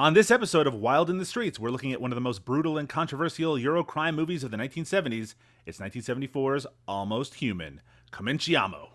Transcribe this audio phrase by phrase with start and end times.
[0.00, 2.46] On this episode of Wild in the Streets, we're looking at one of the most
[2.46, 5.34] brutal and controversial Eurocrime movies of the 1970s.
[5.66, 8.88] It's 1974's Almost Human, Cominciamo.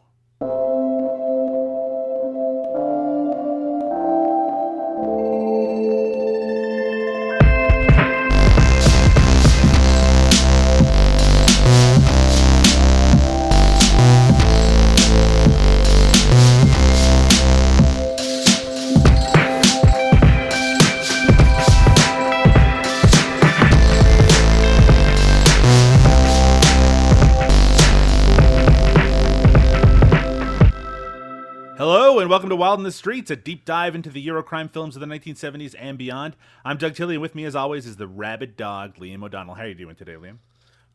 [32.55, 35.75] To Wild in the Streets, a deep dive into the Eurocrime films of the 1970s
[35.77, 36.37] and beyond.
[36.63, 39.55] I'm Doug Tilley, and with me, as always, is the rabid dog, Liam O'Donnell.
[39.55, 40.37] How are you doing today, Liam?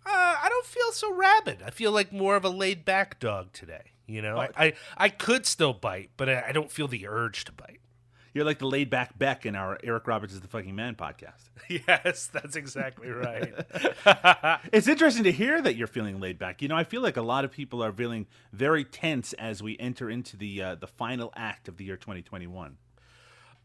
[0.06, 0.08] Uh,
[0.42, 1.62] I don't feel so rabid.
[1.62, 3.92] I feel like more of a laid back dog today.
[4.06, 7.44] You know, I, I, I could still bite, but I, I don't feel the urge
[7.44, 7.80] to bite.
[8.32, 11.50] You're like the laid back Beck in our Eric Roberts is the fucking man podcast.
[11.68, 13.54] Yes, that's exactly right.
[14.72, 16.62] It's interesting to hear that you're feeling laid back.
[16.62, 19.78] You know, I feel like a lot of people are feeling very tense as we
[19.78, 22.76] enter into the uh, the final act of the year 2021.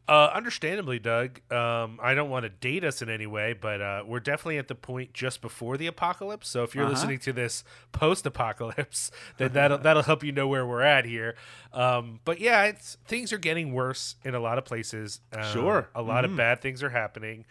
[0.07, 4.03] Uh, understandably, Doug, um, I don't want to date us in any way, but uh,
[4.05, 6.47] we're definitely at the point just before the apocalypse.
[6.47, 6.91] So if you're Uh-huh.
[6.93, 11.35] listening to this post apocalypse, then that'll that'll help you know where we're at here.
[11.73, 15.21] Um, but yeah, it's things are getting worse in a lot of places.
[15.33, 15.89] Um, Sure.
[15.95, 17.45] a lot of bad things are happening.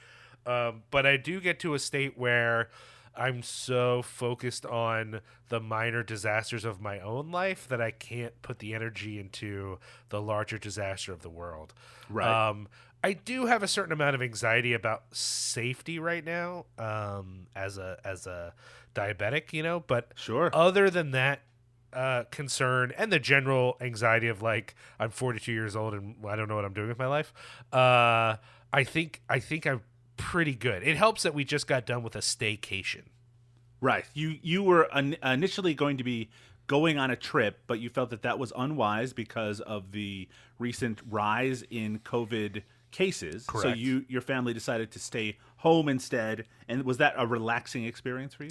[0.46, 2.68] Um, but I do get to a state where
[3.16, 8.58] I'm so focused on the minor disasters of my own life that I can't put
[8.58, 11.74] the energy into the larger disaster of the world.
[12.08, 12.48] Right.
[12.48, 12.68] Um,
[13.02, 17.98] I do have a certain amount of anxiety about safety right now, um, as a
[18.04, 18.54] as a
[18.94, 19.80] diabetic, you know.
[19.80, 20.50] But Sure.
[20.54, 21.42] other than that
[21.92, 26.48] uh, concern and the general anxiety of like I'm 42 years old and I don't
[26.48, 27.32] know what I'm doing with my life,
[27.72, 28.36] uh,
[28.72, 29.82] I think I think I'm
[30.16, 30.82] pretty good.
[30.82, 33.02] It helps that we just got done with a staycation.
[33.80, 34.04] Right.
[34.14, 36.30] You you were in- initially going to be
[36.66, 41.00] going on a trip, but you felt that that was unwise because of the recent
[41.10, 43.46] rise in COVID cases.
[43.60, 46.46] So you your family decided to stay home instead.
[46.68, 48.50] And was that a relaxing experience for you?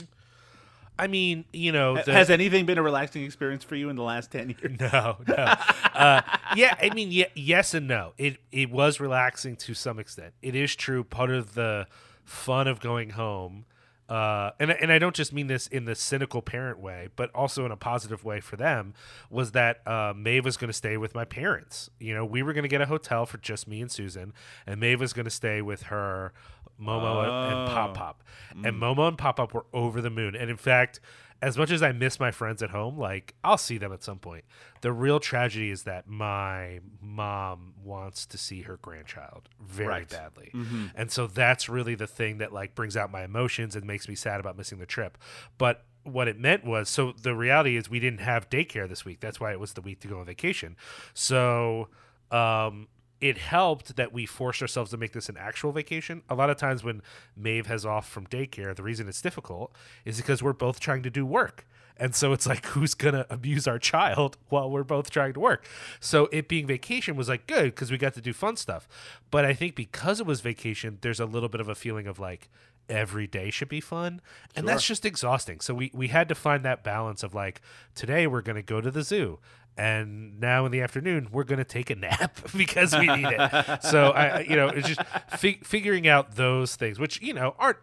[0.98, 4.04] I mean, you know, the, Has anything been a relaxing experience for you in the
[4.04, 4.80] last 10 years?
[4.80, 5.34] No, no.
[5.36, 6.22] uh,
[6.56, 8.14] yeah, I mean, yeah, yes and no.
[8.18, 10.34] It it was relaxing to some extent.
[10.42, 11.04] It is true.
[11.04, 11.88] Part of the
[12.24, 13.66] fun of going home,
[14.10, 17.66] uh, and and I don't just mean this in the cynical parent way, but also
[17.66, 18.94] in a positive way for them,
[19.30, 21.90] was that uh, Maeve was going to stay with my parents.
[22.00, 24.34] You know, we were going to get a hotel for just me and Susan,
[24.68, 26.34] and Maeve was going to stay with her
[26.82, 30.36] Momo and, and Pop Pop, and Momo and Pop Pop were over the moon.
[30.36, 31.00] And in fact,
[31.42, 34.18] as much as I miss my friends at home, like I'll see them at some
[34.20, 34.46] point.
[34.82, 40.10] The real tragedy is that my mom wants to see her grandchild very Right.
[40.10, 40.52] badly.
[40.96, 44.16] And so that's really the thing that like brings out my emotions and makes me
[44.16, 45.18] sad about missing the trip.
[45.58, 49.20] But what it meant was so the reality is we didn't have daycare this week.
[49.20, 50.76] That's why it was the week to go on vacation.
[51.14, 51.90] So
[52.32, 52.88] um
[53.24, 56.24] it helped that we forced ourselves to make this an actual vacation.
[56.30, 57.02] A lot of times when
[57.38, 59.74] Maeve has off from daycare, the reason it's difficult
[60.04, 61.66] is because we're both trying to do work.
[61.98, 65.40] And so it's like, who's going to abuse our child while we're both trying to
[65.40, 65.68] work?
[66.00, 68.88] So it being vacation was like good because we got to do fun stuff.
[69.32, 72.20] But I think because it was vacation, there's a little bit of a feeling of
[72.20, 72.50] like,
[72.90, 74.20] every day should be fun
[74.56, 77.62] and that's just exhausting so we we had to find that balance of like
[77.96, 79.40] today we're going to go to the zoo
[79.78, 83.84] and now in the afternoon we're going to take a nap because we need it
[83.84, 85.02] so i you know it's just
[85.38, 87.78] fig- figuring out those things which you know aren't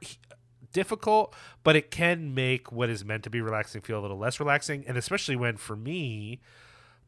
[0.73, 4.41] difficult but it can make what is meant to be relaxing feel a little less
[4.41, 4.85] relaxing.
[4.87, 6.41] And especially when for me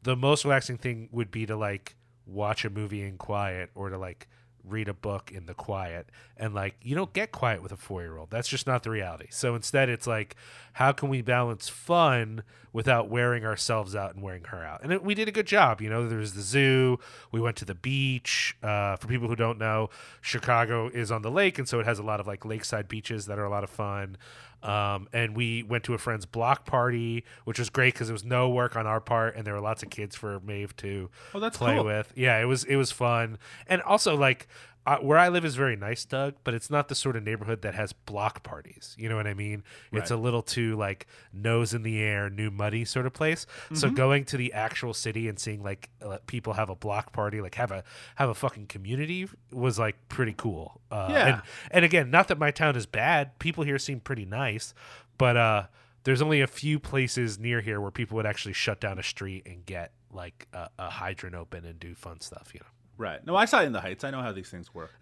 [0.03, 3.97] the most relaxing thing would be to like watch a movie in quiet or to
[3.97, 4.27] like
[4.63, 6.09] read a book in the quiet.
[6.37, 8.29] And like you don't get quiet with a four-year-old.
[8.29, 9.27] That's just not the reality.
[9.29, 10.35] So instead it's like
[10.73, 14.81] how can we balance fun without wearing ourselves out and wearing her out?
[14.83, 16.07] And it, we did a good job you know?
[16.07, 16.99] There was the zoo.
[17.31, 18.55] We went to the beach.
[18.63, 19.89] Uh, for people who don't know
[20.21, 23.25] chicago is on the lake and so it has a lot of like lakeside beaches
[23.25, 24.17] that are a lot of fun
[24.63, 28.23] um, and we went to a friend's block party, which was great because it was
[28.23, 31.49] no work on our part, and there were lots of kids for Maeve to Oh,
[31.49, 31.85] play cool.
[31.85, 32.11] with.
[32.15, 33.37] Yeah, it was it was fun,
[33.67, 34.47] and also like
[34.85, 37.61] uh, where I live is very nice, Doug, but it's not the sort of neighborhood
[37.61, 38.95] that has block parties.
[38.99, 39.63] You know what I mean?
[39.93, 43.45] It's a little too like nose in the air, new muddy sort of place.
[43.73, 47.39] So going to the actual city and seeing like uh, people have a block party,
[47.39, 47.83] like have a
[48.15, 50.81] have a fucking community, was like pretty cool.
[50.91, 51.27] Uh, Yeah.
[51.27, 51.41] And,
[51.71, 53.39] and again, not that my town is bad.
[53.39, 54.73] People here seem pretty nice,
[55.17, 55.63] but uh,
[56.03, 59.43] there's only a few places near here where people would actually shut down a street
[59.45, 62.51] and get like a, a hydrant open and do fun stuff.
[62.53, 62.65] You know.
[62.97, 63.25] Right.
[63.25, 64.03] No, I saw it in the Heights.
[64.03, 64.91] I know how these things work.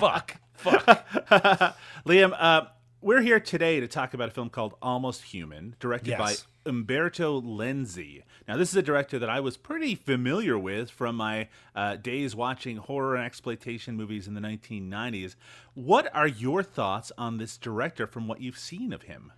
[0.00, 0.36] Fuck.
[0.54, 0.86] Fuck.
[2.06, 2.62] Liam, uh,
[3.00, 6.18] we're here today to talk about a film called Almost Human, directed Yes.
[6.18, 6.34] by
[6.70, 8.22] Umberto Lenzi.
[8.46, 12.36] Now, this is a director that I was pretty familiar with from my uh, days
[12.36, 15.34] watching horror and exploitation movies in the 1990s.
[15.74, 19.32] What are your thoughts on this director from what you've seen of him?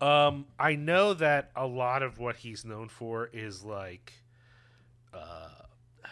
[0.00, 4.12] Um, I know that a lot of what he's known for is like,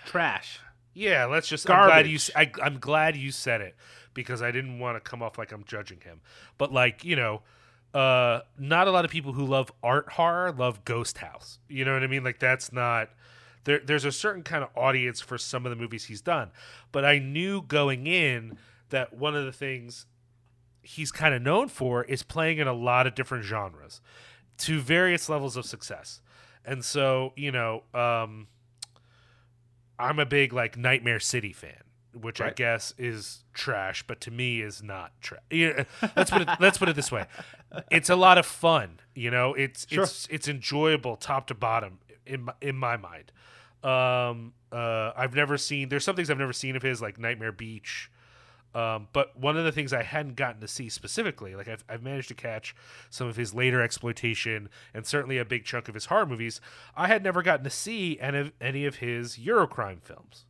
[0.06, 0.60] Trash.
[0.94, 1.24] yeah.
[1.26, 1.68] Let's just.
[1.68, 2.18] I'm glad you.
[2.18, 2.60] Garbage.
[2.60, 3.74] I, I'm glad you said it
[4.12, 6.20] because I didn't want to come off like I'm judging him.
[6.58, 7.42] But like you know,
[7.92, 11.58] uh, not a lot of people who love art horror love Ghost House.
[11.68, 12.24] You know what I mean?
[12.24, 13.10] Like that's not.
[13.64, 16.50] There, there's a certain kind of audience for some of the movies he's done,
[16.92, 18.58] but I knew going in
[18.90, 20.04] that one of the things
[20.82, 24.02] he's kind of known for is playing in a lot of different genres
[24.58, 26.20] to various levels of success.
[26.64, 28.48] And so, you know, um,
[29.98, 31.82] I'm a big like Nightmare City fan,
[32.12, 35.42] which I guess is trash, but to me is not trash.
[35.50, 35.84] Yeah,
[36.16, 37.26] let's put it let's put it this way:
[37.90, 39.00] it's a lot of fun.
[39.14, 40.04] You know, it's Sure.
[40.04, 43.32] it's it's enjoyable top to bottom in my, in my mind.
[43.82, 45.88] Um, uh, I've never seen.
[45.90, 48.10] There's some things I've never seen of his, like Nightmare Beach.
[48.74, 52.02] Um, but one of the things I hadn't gotten to see specifically, like I've, I've
[52.02, 52.74] managed to catch
[53.08, 56.60] some of his later exploitation and certainly a big chunk of his horror movies,
[56.96, 60.44] I had never gotten to see any of, any of his Eurocrime films.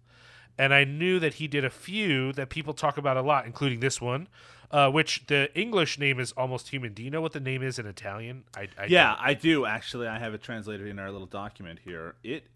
[0.56, 3.80] And I knew that he did a few that people talk about a lot, including
[3.80, 4.28] this one,
[4.70, 6.94] uh, which the English name is Almost Human.
[6.94, 8.44] Do you know what the name is in Italian?
[8.56, 9.26] I, I Yeah, don't.
[9.26, 10.06] I do actually.
[10.06, 12.14] I have it translated in our little document here.
[12.22, 12.46] It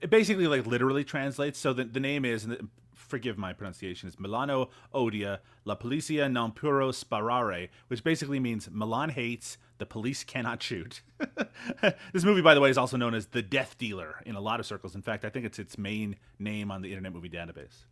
[0.00, 1.58] it basically like literally translates.
[1.58, 2.68] So the, the name is, and
[3.14, 9.10] forgive my pronunciation, is Milano Odia La Polizia non puro sparare, which basically means Milan
[9.10, 11.00] hates, the police cannot shoot.
[12.12, 14.58] this movie, by the way, is also known as The Death Dealer in a lot
[14.58, 14.96] of circles.
[14.96, 17.84] In fact, I think it's its main name on the Internet Movie Database.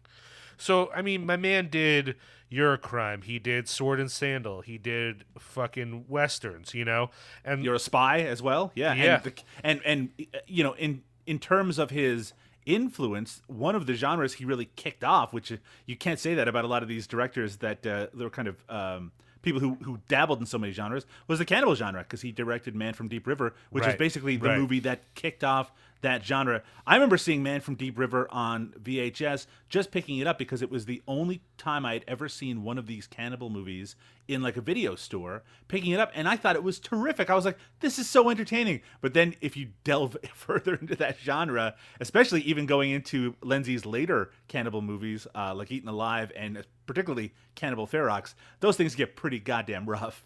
[0.57, 2.17] So I mean, my man did
[2.51, 3.23] Eurocrime.
[3.23, 4.63] He did Sword and Sandal.
[4.63, 6.75] He did fucking westerns.
[6.75, 7.11] You know,
[7.45, 9.15] and Euro Spy as well, yeah, Yeah.
[9.15, 12.33] And, the, and and uh, you know, in in terms of his
[12.67, 15.53] influence, one of the genres he really kicked off, which
[15.87, 18.65] you can't say that about a lot of these directors that uh, they're kind of
[18.69, 19.13] um,
[19.43, 22.75] people who who dabbled in so many genres, was the cannibal genre because he directed
[22.75, 24.59] Man from Deep River, which is basically the right.
[24.59, 25.73] movie that kicked off
[26.03, 26.63] that genre.
[26.87, 30.71] I remember seeing Man from Deep River on VHS, just picking it up because it
[30.71, 33.97] was the only time I had ever seen one of these cannibal movies
[34.29, 37.31] in like a video store, picking it up, and I thought it was terrific.
[37.31, 38.83] I was like, this is so entertaining.
[39.01, 44.31] But then if you delve further into that genre, especially even going into Lenzi's later
[44.49, 49.89] cannibal movies, uh, like Eaten Alive and particularly Cannibal Ferox, those things get pretty goddamn
[49.89, 50.25] rough.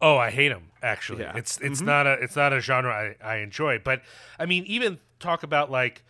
[0.00, 0.70] Oh, I hate him.
[0.82, 1.36] Actually, Yeah.
[1.36, 3.80] it's it's not a it's not a genre I, I enjoy.
[3.80, 4.02] But
[4.38, 6.04] I mean, even talk about like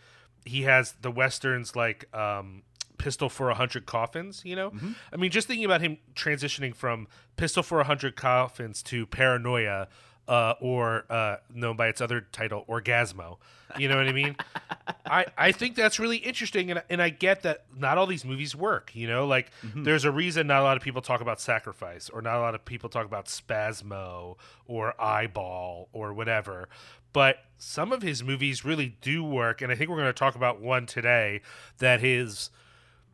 [0.45, 2.61] he has the westerns like um,
[2.99, 4.43] Pistol for a Hundred Coffins.
[4.45, 4.73] You know,
[5.11, 9.87] I mean, just thinking about him transitioning from Pistol for a Hundred Coffins to Paranoia,
[10.29, 13.37] uh, or uh, known by its other title, Orgasmo.
[13.77, 14.35] You know what I mean?
[15.05, 18.55] I, I think that's really interesting, and, and I get that not all these movies
[18.55, 18.91] work.
[18.93, 22.21] You know, like there's a reason not a lot of people talk about Sacrifice, or
[22.21, 24.37] not a lot of people talk about Spasmo,
[24.67, 26.69] or Eyeball, or whatever.
[27.11, 30.35] But some of his movies really do work, and I think we're going to talk
[30.35, 31.41] about one today
[31.79, 32.51] that his.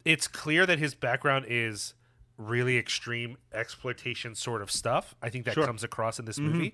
[0.03, 1.95] It's clear that his background is
[2.38, 5.15] really extreme exploitation sort of stuff.
[5.22, 5.65] I think that Sure.
[5.65, 6.74] comes across in this movie.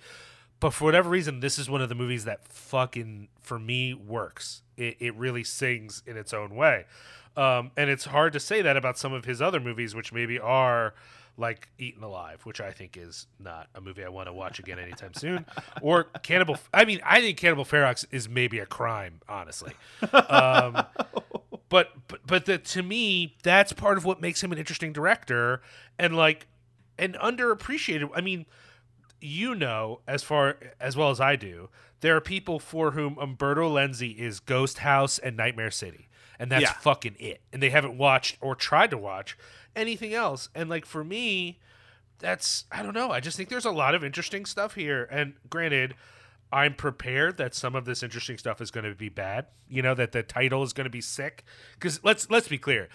[0.59, 4.61] But for whatever reason, this is one of the movies that fucking for me works.
[4.77, 6.85] It, it really sings in its own way,
[7.35, 10.39] um, and it's hard to say that about some of his other movies, which maybe
[10.39, 10.93] are
[11.37, 14.77] like Eaten Alive, which I think is not a movie I want to watch again
[14.79, 15.45] anytime soon,
[15.81, 16.57] or Cannibal.
[16.73, 19.73] I mean, I think Cannibal Ferox is maybe a crime, honestly.
[20.13, 20.83] Um,
[21.71, 25.63] but but but the, to me, that's part of what makes him an interesting director,
[25.97, 26.45] and like
[26.99, 28.11] and underappreciated.
[28.13, 28.45] I mean
[29.23, 31.69] you know as far as well as I do,
[32.01, 36.09] there are people for whom Umberto Lenzi is Ghost House and Nightmare City,
[36.39, 36.73] and that's Yeah.
[36.73, 37.41] fucking it.
[37.53, 39.37] And they haven't watched or tried to watch
[39.75, 40.49] anything else.
[40.55, 41.59] And like for me,
[42.19, 43.11] that's I don't know.
[43.11, 45.07] I just think there's a lot of interesting stuff here.
[45.11, 45.93] And granted,
[46.51, 49.47] I'm prepared that some of this interesting stuff is going to be bad.
[49.69, 51.43] You know that the title is going to be sick.
[51.73, 52.89] Because let's let's be clear.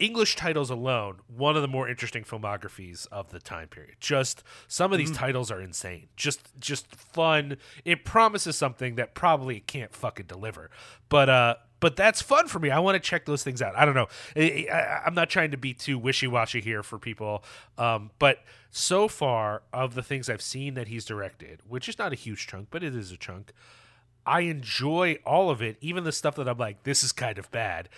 [0.00, 3.94] English titles alone, one of the more interesting filmographies of the time period.
[4.00, 6.08] Just some of these titles are insane.
[6.16, 7.58] Just just fun.
[7.84, 10.70] It promises something that probably it can't fucking deliver.
[11.08, 11.54] But uh
[11.84, 12.70] but that's fun for me.
[12.70, 13.76] I want to check those things out.
[13.76, 14.08] I don't know.
[14.34, 17.44] I, I'm not trying to be too wishy washy here for people.
[17.76, 18.38] Um, but
[18.70, 22.46] so far of the things I've seen that he's directed, which is not a huge
[22.46, 23.52] chunk, but it is a chunk.
[24.24, 27.50] I enjoy all of it, even the stuff that I'm like, this is kind of
[27.50, 27.90] bad,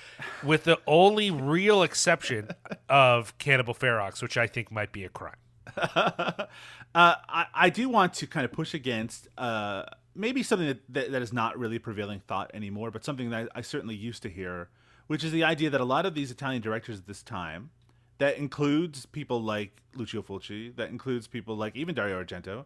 [0.43, 2.49] with the only real exception
[2.89, 5.37] of Cannibal Ferox, which I think might be a crime.
[5.77, 6.47] uh,
[6.93, 9.85] I, I do want to kind of push against uh,
[10.17, 13.59] maybe something that, that, that is not really prevailing thought anymore, but something that I,
[13.59, 14.69] I certainly used to hear,
[15.07, 17.71] which is the idea that a lot of these Italian directors at this time,
[18.19, 22.65] that includes people like Lucio Fulci, that includes people like even Dario Argento,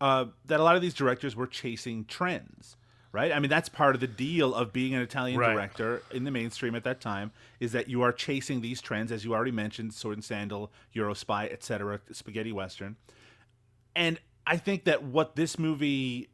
[0.00, 2.76] uh, that a lot of these directors were chasing trends
[3.12, 3.32] right?
[3.32, 5.54] I mean, that's part of the deal of being an Italian Right.
[5.54, 9.24] director in the mainstream at that time is that you are chasing these trends, as
[9.24, 12.96] you already mentioned, Sword and Sandal, Euro Spy, etc., spaghetti western.
[13.96, 16.28] And I think that what this movie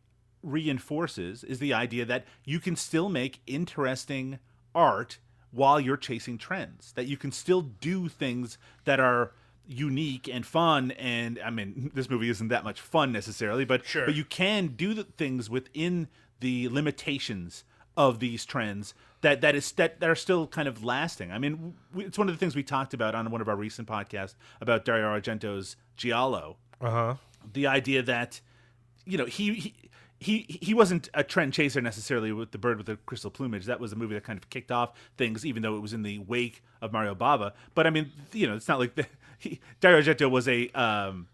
[0.44, 4.38] reinforces is the idea that you can still make interesting
[4.74, 5.18] art
[5.50, 6.92] while you're chasing trends.
[6.92, 9.32] That you can still do things that are
[9.66, 14.04] unique and fun and I mean this movie isn't that much fun necessarily but Sure.
[14.04, 16.08] but you can do the things within
[16.40, 17.64] the limitations
[17.96, 21.32] of these trends that that is that, that are still kind of lasting.
[21.32, 23.56] I mean, we, it's one of the things we talked about on one of our
[23.56, 26.58] recent podcasts about Dario Argento's Giallo.
[26.78, 27.14] Uh huh.
[27.50, 28.42] The idea that
[29.06, 29.54] you know he.
[29.54, 29.74] he
[30.20, 33.66] he, he wasn't a trend chaser necessarily with the bird with the crystal plumage.
[33.66, 36.02] That was a movie that kind of kicked off things, even though it was in
[36.02, 37.52] the wake of Mario Bava.
[37.74, 39.06] But I mean, you know, it's not like the,
[39.38, 41.28] he, Dario Argento was a um,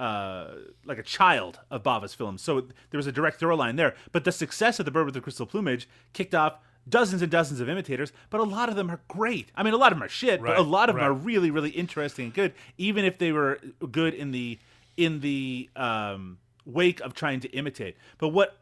[0.00, 0.54] uh,
[0.86, 2.40] like a child of Bava's films.
[2.42, 3.94] So there was a direct throw line there.
[4.12, 6.58] But the success of The Bird with the Crystal Plumage kicked off
[6.88, 9.50] dozens and dozens of imitators, but a lot of them are great.
[9.54, 11.12] I mean, a lot of them are shit, right, but a lot of them are
[11.12, 13.60] really, really interesting and good, even if they were
[13.90, 14.58] good in the
[14.96, 16.38] in the um,
[16.72, 17.96] wake of trying to imitate.
[18.18, 18.56] But what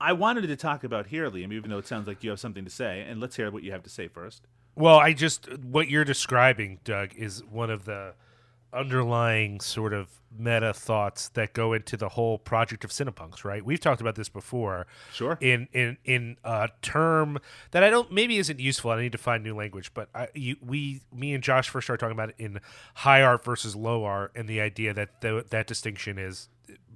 [0.00, 2.64] I wanted to talk about here, Liam, even though it sounds like you have something
[2.64, 4.42] to say, and let's hear what you have to say first.
[4.74, 8.14] Well, I just what you're describing, Doug, is one of the
[8.72, 13.64] underlying sort of meta thoughts that go into the whole project of Cinepunks, right?
[13.64, 14.86] We've talked about this before.
[15.12, 15.36] Sure.
[15.40, 17.38] In in in a term
[17.72, 18.90] that I don't maybe isn't useful.
[18.90, 22.00] I need to find new language, but I, you, we, me and Josh first started
[22.00, 22.60] talking about it in
[22.94, 26.48] high art versus low art, and the idea that the, that distinction is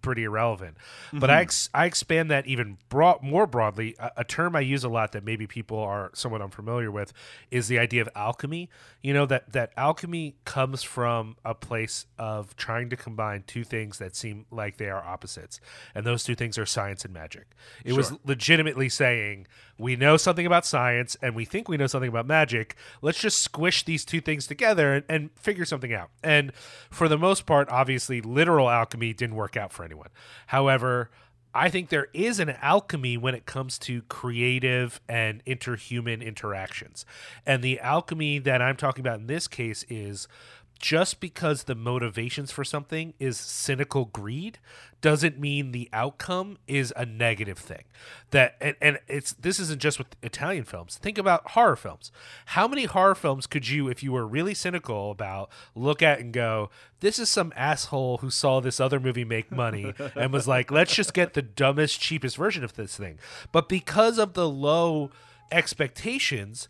[0.03, 0.77] pretty irrelevant.
[1.13, 1.43] But I mm-hmm.
[1.43, 3.95] ex- I expand that even broad, more broadly.
[3.99, 7.13] A, a term I use a lot that maybe people are somewhat unfamiliar with
[7.51, 8.69] is the idea of alchemy.
[9.03, 13.99] You know that that alchemy comes from a place of trying to combine two things
[13.99, 15.61] that seem like they are opposites,
[15.95, 17.47] and those two things are science and magic.
[17.85, 19.47] It was legitimately saying
[19.79, 22.77] we know something about science and we think we know something about magic.
[23.03, 26.11] Let's just squish these two things together and, and figure something out.
[26.23, 26.53] And
[26.91, 30.09] for the most part, obviously, literal alchemy didn't work out for anyone.
[30.49, 31.11] However,
[31.55, 37.07] I think there is an alchemy when it comes to creative and interhuman interactions.
[37.47, 40.29] And the alchemy that I'm talking about in this case is
[40.79, 44.59] just because the motivations for something is cynical greed
[45.01, 47.85] doesn't mean the outcome is a negative thing.
[48.31, 50.97] That and, and it's this isn't just with italian films.
[50.97, 52.11] Think about horror films.
[52.47, 56.33] How many horror films could you if you were really cynical about look at and
[56.33, 60.71] go this is some asshole who saw this other movie make money and was like
[60.71, 63.19] let's just get the dumbest cheapest version of this thing.
[63.53, 65.11] But because of the low
[65.51, 66.69] expectations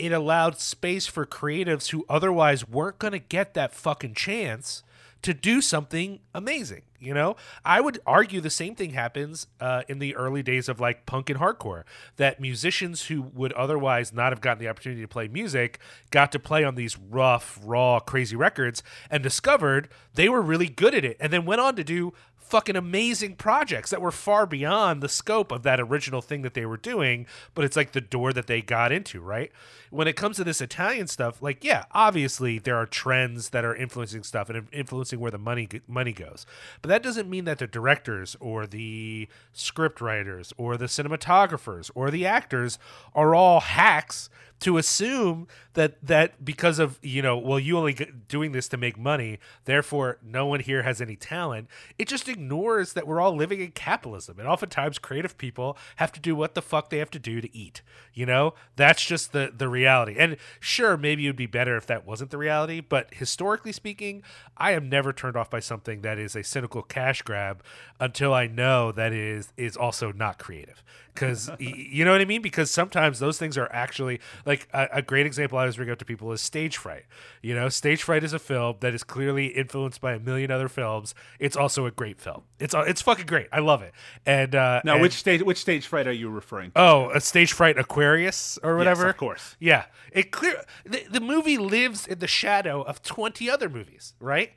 [0.00, 4.82] it allowed space for creatives who otherwise weren't going to get that fucking chance
[5.22, 6.82] to do something amazing.
[6.98, 10.80] You know, I would argue the same thing happens uh, in the early days of
[10.80, 11.84] like punk and hardcore.
[12.16, 15.78] That musicians who would otherwise not have gotten the opportunity to play music
[16.10, 20.94] got to play on these rough, raw, crazy records and discovered they were really good
[20.94, 22.12] at it, and then went on to do
[22.50, 26.66] fucking amazing projects that were far beyond the scope of that original thing that they
[26.66, 29.52] were doing, but it's like the door that they got into, right?
[29.90, 33.74] When it comes to this Italian stuff, like yeah, obviously there are trends that are
[33.74, 36.44] influencing stuff and influencing where the money money goes.
[36.82, 42.10] But that doesn't mean that the directors or the script writers or the cinematographers or
[42.10, 42.78] the actors
[43.14, 44.28] are all hacks
[44.60, 47.94] to assume that that because of you know well you only
[48.28, 51.68] doing this to make money therefore no one here has any talent.
[51.98, 56.20] It just ignores that we're all living in capitalism and oftentimes creative people have to
[56.20, 58.54] do what the fuck they have to do to eat you know?
[58.76, 60.16] That's just the the reality.
[60.18, 64.22] And sure maybe it would be better if that wasn't the reality but historically speaking
[64.56, 67.62] i am never turned off by something that is a cynical cash grab
[67.98, 70.82] until i know that it is is also not creative.
[71.12, 72.40] Because you know what I mean.
[72.40, 75.98] Because sometimes those things are actually like a, a great example I always bring up
[75.98, 77.04] to people is Stage Fright.
[77.42, 80.68] You know, Stage Fright is a film that is clearly influenced by a million other
[80.68, 81.14] films.
[81.38, 82.42] It's also a great film.
[82.58, 83.48] It's it's fucking great.
[83.52, 83.92] I love it.
[84.26, 86.80] And uh, Now, and- which stage which stage fright are you referring to?
[86.80, 89.08] oh a Stage Fright Aquarius or whatever.
[89.08, 89.56] of course.
[89.58, 94.14] Yeah, it clear the, the movie lives in the shadow of twenty other movies.
[94.20, 94.52] Right?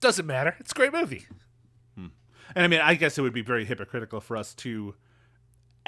[0.00, 0.56] Doesn't matter.
[0.60, 1.26] It's a great movie.
[2.54, 4.94] And I mean, I guess it would be very hypocritical for us to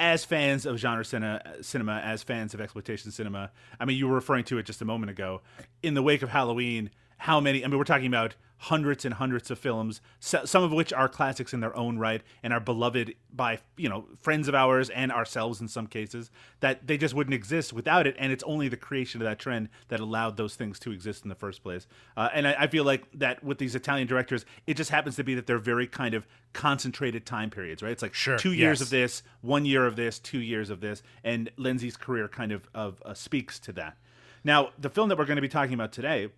[0.01, 4.15] as fans of genre cinema, cinema, as fans of exploitation cinema, I mean, you were
[4.15, 5.43] referring to it just a moment ago.
[5.83, 6.91] In the wake of Halloween,
[7.21, 7.63] how many?
[7.63, 11.53] I mean, we're talking about hundreds and hundreds of films, some of which are classics
[11.53, 15.61] in their own right and are beloved by you know friends of ours and ourselves
[15.61, 16.31] in some cases.
[16.61, 19.69] That they just wouldn't exist without it, and it's only the creation of that trend
[19.89, 21.87] that allowed those things to exist in the first place.
[22.17, 25.25] Uh, and I, I feel like that with these Italian directors, it just happens to
[25.25, 27.93] be that they're very kind of concentrated time periods, right?
[27.93, 28.87] It's like sure, two years yes.
[28.87, 32.67] of this, one year of this, two years of this, and Lenzi's career kind of
[32.75, 33.99] of uh, speaks to that.
[34.43, 36.31] Now, the film that we're going to be talking about today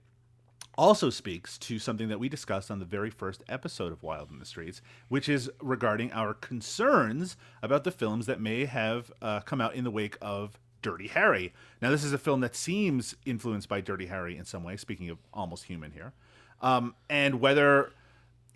[0.79, 4.38] also speaks to something that we discussed on the very first episode of Wild in
[4.38, 9.61] the Streets, which is regarding our concerns about the films that may have uh, come
[9.61, 11.52] out in the wake of Dirty Harry.
[11.81, 15.11] Now, this is a film that seems influenced by Dirty Harry in some way, speaking
[15.11, 16.12] of almost human here.
[16.61, 17.93] Um, and whether,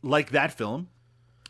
[0.03, 0.89] like that film,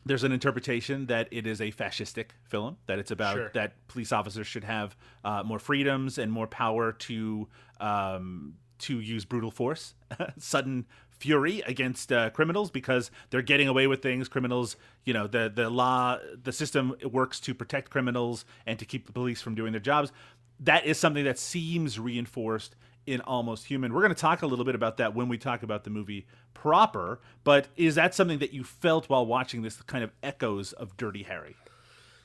[0.05, 3.51] there's an interpretation that it is a fascistic film, that it's about Sure.
[3.55, 7.49] that police officers should have uh, more freedoms and more power to
[7.81, 9.95] um, to use brutal force,
[10.39, 14.29] sudden fury against uh, criminals because they're getting away with things.
[14.29, 19.07] Criminals, you know, the the law, the system works to protect criminals and to keep
[19.07, 20.13] the police from doing their jobs.
[20.61, 23.93] That is something that seems reinforced in Almost Human.
[23.93, 26.27] We're going to talk a little bit about that when we talk about the movie
[26.55, 27.21] proper.
[27.45, 31.23] But is that something that you felt while watching this kind of echoes of Dirty
[31.23, 31.57] Harry?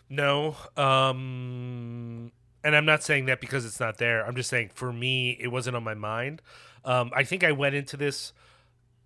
[0.10, 0.56] No.
[0.76, 2.32] Um
[2.64, 4.26] and I'm not saying that because it's not there.
[4.26, 6.42] I'm just saying for me it wasn't on my mind.
[6.86, 8.34] Um I think I went into this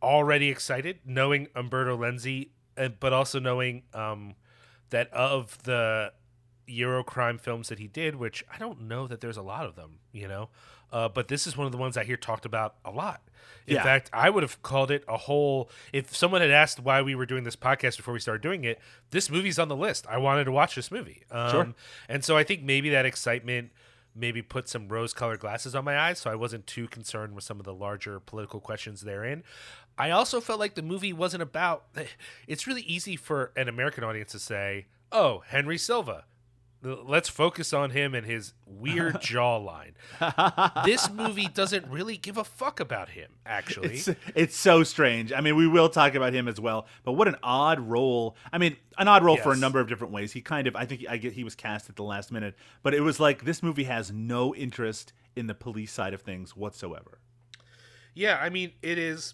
[0.01, 4.35] already excited knowing Umberto Lenzi uh, but also knowing um
[4.89, 6.11] that of the
[6.67, 9.99] Eurocrime films that he did, which I don't know that there's a lot of them,
[10.11, 10.49] you know.
[10.91, 13.21] Uh, but this is one of the ones I hear talked about a lot.
[13.67, 13.83] In Yeah.
[13.83, 15.69] fact, I would have called it a whole.
[15.91, 18.79] If someone had asked why we were doing this podcast before we started doing it,
[19.09, 20.05] this movie's on the list.
[20.07, 21.23] I wanted to watch this movie.
[21.31, 21.73] Um, Sure.
[22.07, 23.71] And so I think maybe that excitement
[24.17, 27.59] maybe put some rose-colored glasses on my eyes, so I wasn't too concerned with some
[27.59, 29.43] of the larger political questions therein.
[29.97, 31.87] I also felt like the movie wasn't about.
[32.47, 36.23] It's really easy for an American audience to say, "Oh, Henry Silva."
[36.85, 39.93] Let's focus on him and his weird jawline.
[40.85, 43.95] this movie doesn't really give a fuck about him, actually.
[43.95, 45.33] It's, it's so strange.
[45.33, 48.35] I mean, we will talk about him as well, but what an odd role.
[48.53, 50.31] I mean, an odd role for a number of different ways.
[50.33, 52.93] He kind of, I think, I get he was cast at the last minute, but
[52.93, 57.19] it was like this movie has no interest in the police side of things whatsoever.
[58.13, 59.33] Yeah, I mean, it is.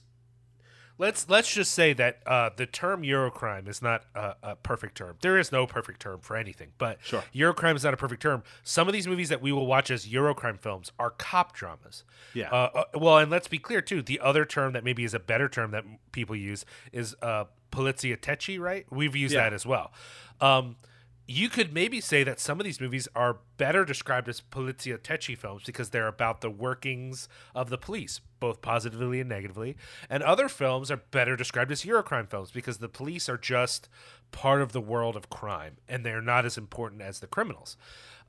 [1.01, 5.15] Let's let's just say that uh, the term Eurocrime is not a, a perfect term.
[5.21, 7.23] There is no perfect term for anything, but Sure.
[7.33, 8.43] Eurocrime is not a perfect term.
[8.61, 12.03] Some of these movies that we will watch as Eurocrime films are cop dramas.
[12.35, 12.51] Yeah.
[12.51, 14.03] Uh, uh, well, and let's be clear too.
[14.03, 18.59] The other term that maybe is a better term that people use is uh, poliziotteschi,
[18.59, 18.85] right?
[18.91, 19.45] We've used Yeah.
[19.45, 19.91] that as well.
[20.39, 20.75] Um,
[21.31, 25.37] you could maybe say that some of these movies are better described as polizia poliziotteschi
[25.37, 29.77] films because they're about the workings of the police, both positively and negatively.
[30.09, 33.87] And other films are better described as Eurocrime films because the police are just
[34.31, 37.77] part of the world of crime and they're not as important as the criminals.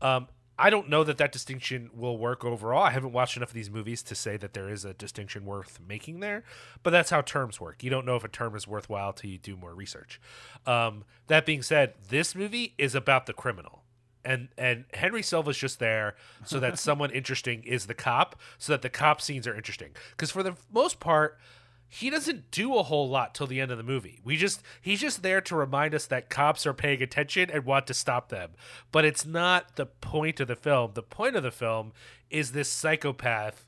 [0.01, 0.29] Um,
[0.63, 2.85] I don't know that that distinction will work overall.
[2.85, 5.81] I haven't watched enough of these movies to say that there is a distinction worth
[5.89, 6.45] making there,
[6.85, 7.83] but that's how terms work.
[7.83, 10.21] You don't know if a term is worthwhile till you do more research.
[10.65, 13.83] Um, that being said, this movie is about the criminal.
[14.25, 18.83] And and Henry Silva's just there so that someone interesting is the cop, so that
[18.83, 19.91] the cop scenes are interesting.
[20.11, 21.41] Because for the most part,
[21.95, 24.19] he doesn't do a whole lot till the end of the movie.
[24.25, 27.87] We just he's just there to remind us that cops are paying attention and want
[27.89, 28.53] to stop them.
[28.91, 30.93] But it's not the point of the film.
[30.95, 31.93] The point of the film
[32.31, 33.67] is this psychopath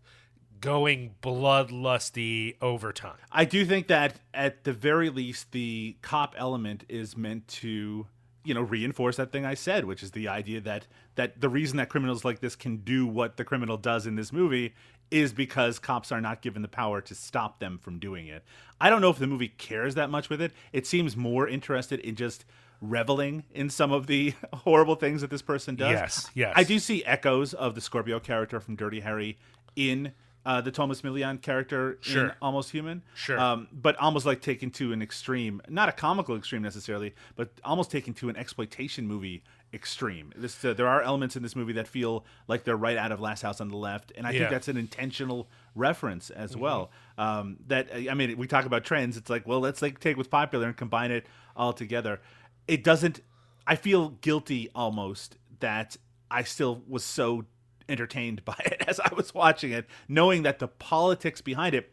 [0.63, 3.19] going bloodlusty over time.
[3.31, 8.07] I do think that at the very least, the cop element is meant to,
[8.43, 11.77] you know, reinforce that thing I said, which is the idea that that the reason
[11.77, 14.73] that criminals like this can do what the criminal does in this movie
[15.15, 18.43] is because cops are not given the power to stop them from doing it.
[18.81, 20.51] I don't know if the movie cares that much with it.
[20.73, 22.45] It seems more interested in just
[22.81, 25.93] reveling in some of the horrible things that this person does.
[25.93, 26.53] Yes, yes.
[26.57, 29.39] I do see echoes of the Scorpio character from Dirty Harry
[29.77, 30.11] in
[30.45, 33.05] uh, the Thomas Milian character in Almost Human.
[33.15, 33.39] Sure.
[33.39, 37.93] Um, but almost like taken to an extreme, not a comical extreme necessarily, but almost
[37.93, 39.45] taken to an exploitation movie
[39.75, 40.33] extreme.
[40.37, 43.21] This uh, there are elements in this movie that feel like they're right out of
[43.21, 44.39] Last House on the Left, and I Yeah.
[44.41, 46.91] think that's an intentional reference as well.
[47.19, 49.17] Um, that I mean, we talk about trends.
[49.17, 52.21] It's like, well, let's like take what's popular and combine it all together.
[52.69, 53.21] It doesn't.
[53.67, 55.97] I feel guilty almost that
[56.31, 57.45] I still was so
[57.89, 61.91] entertained by it as I was watching it, knowing that the politics behind it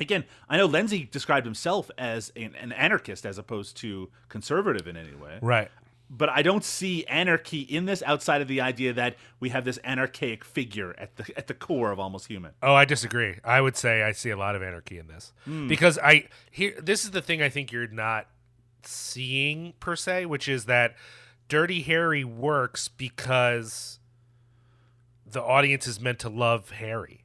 [0.00, 4.96] Again, I know Lenzi described himself as an, an anarchist as opposed to conservative in
[4.96, 5.40] any way.
[5.42, 5.72] Right.
[6.10, 9.78] But I don't see anarchy in this outside of the idea that we have this
[9.84, 12.52] anarchaic figure at the at the core of almost human.
[12.62, 13.36] Oh, I disagree.
[13.44, 15.68] I would say I see a lot of anarchy in this hmm.
[15.68, 16.74] because I here.
[16.80, 18.26] This is the thing I think you're not
[18.82, 20.94] seeing per se, which is that
[21.48, 23.98] Dirty Harry works because
[25.26, 27.24] the audience is meant to love Harry.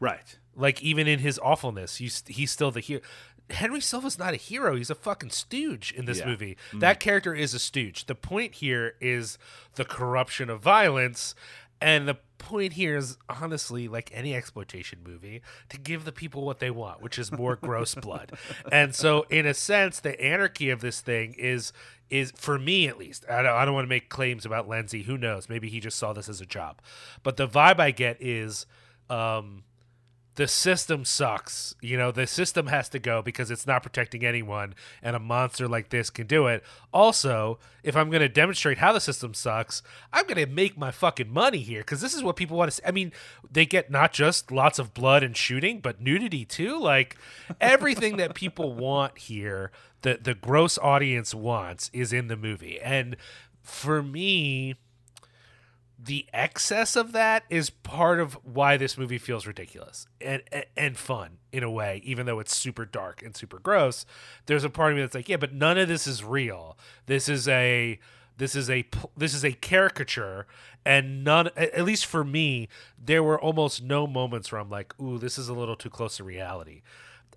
[0.00, 0.38] Right.
[0.54, 3.02] Like even in his awfulness, he's he's still the hero.
[3.50, 4.74] Henry Silva's not a hero.
[4.76, 6.26] He's a fucking stooge in this Yeah.
[6.26, 6.56] movie.
[6.74, 8.06] That character is a stooge.
[8.06, 9.38] The point here is
[9.76, 11.34] the corruption of violence,
[11.80, 16.58] and the point here is honestly like any exploitation movie to give the people what
[16.58, 18.32] they want, which is more gross blood.
[18.70, 21.72] And so, in a sense, the anarchy of this thing is
[22.08, 23.24] is for me at least.
[23.28, 25.04] I don't, I don't want to make claims about Lenzi.
[25.04, 25.48] Who knows?
[25.48, 26.80] Maybe he just saw this as a job.
[27.22, 28.66] But the vibe I get is.
[29.08, 29.62] Um,
[30.36, 31.74] the system sucks.
[31.80, 35.66] You know, the system has to go because it's not protecting anyone, and a monster
[35.66, 36.62] like this can do it.
[36.92, 40.90] Also, if I'm going to demonstrate how the system sucks, I'm going to make my
[40.90, 42.82] fucking money here because this is what people want to see.
[42.86, 43.12] I mean,
[43.50, 46.78] they get not just lots of blood and shooting, but nudity too.
[46.78, 47.16] Like
[47.60, 49.72] everything that people want here,
[50.02, 52.78] the the gross audience wants, is in the movie.
[52.80, 53.16] And
[53.62, 54.76] for me,
[55.98, 60.96] the excess of that is part of why this movie feels ridiculous and, and and
[60.96, 64.04] fun in a way even though it's super dark and super gross.
[64.46, 66.76] There's a part of me that's like yeah but none of this is real.
[67.06, 67.98] This is a
[68.36, 70.46] this is a this is a caricature
[70.84, 72.68] and none at at least for me
[73.02, 76.18] there were almost no moments where I'm like ooh this is a little too close
[76.18, 76.82] to reality.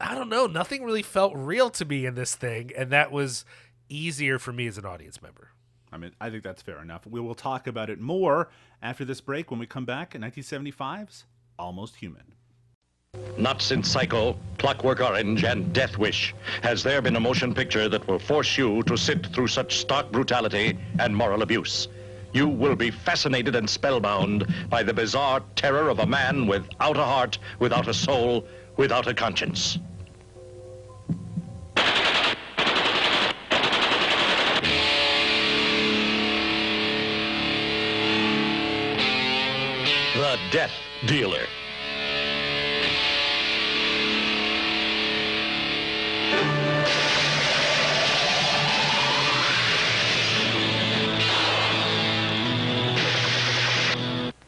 [0.02, 0.48] I don't know.
[0.48, 3.46] Nothing really felt real to me in this thing and that was
[3.88, 5.52] easier for me as an audience member
[5.92, 7.06] I mean, I think that's fair enough.
[7.08, 8.50] We will talk about it more
[8.82, 11.26] after this break when we come back in 1975's
[11.58, 12.34] Almost Human.
[13.38, 18.08] Not since Psycho, Clockwork Orange, and Death Wish has there been a motion picture that
[18.08, 21.88] will force you to sit through such stark brutality and moral abuse.
[22.34, 27.04] You will be fascinated and spellbound by the bizarre terror of a man without a
[27.04, 28.46] heart, without a soul,
[28.78, 29.80] without a conscience.
[40.30, 40.72] The Death
[41.08, 41.48] Dealer.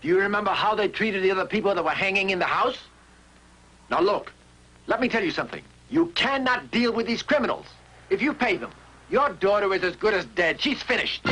[0.02, 2.78] Do you remember how they treated the other people that were hanging in the house?
[3.90, 4.32] Now look,
[4.86, 5.64] let me tell you something.
[5.90, 7.66] You cannot deal with these criminals.
[8.12, 8.70] If you pay them,
[9.10, 10.62] your daughter is as good as dead.
[10.62, 11.26] She's finished.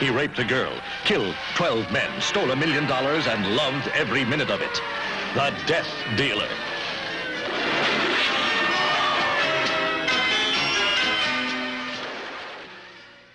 [0.00, 0.72] He raped a girl,
[1.04, 4.80] killed 12 men, stole a million dollars, and loved every minute of it.
[5.34, 5.86] The Death
[6.16, 6.48] Dealer.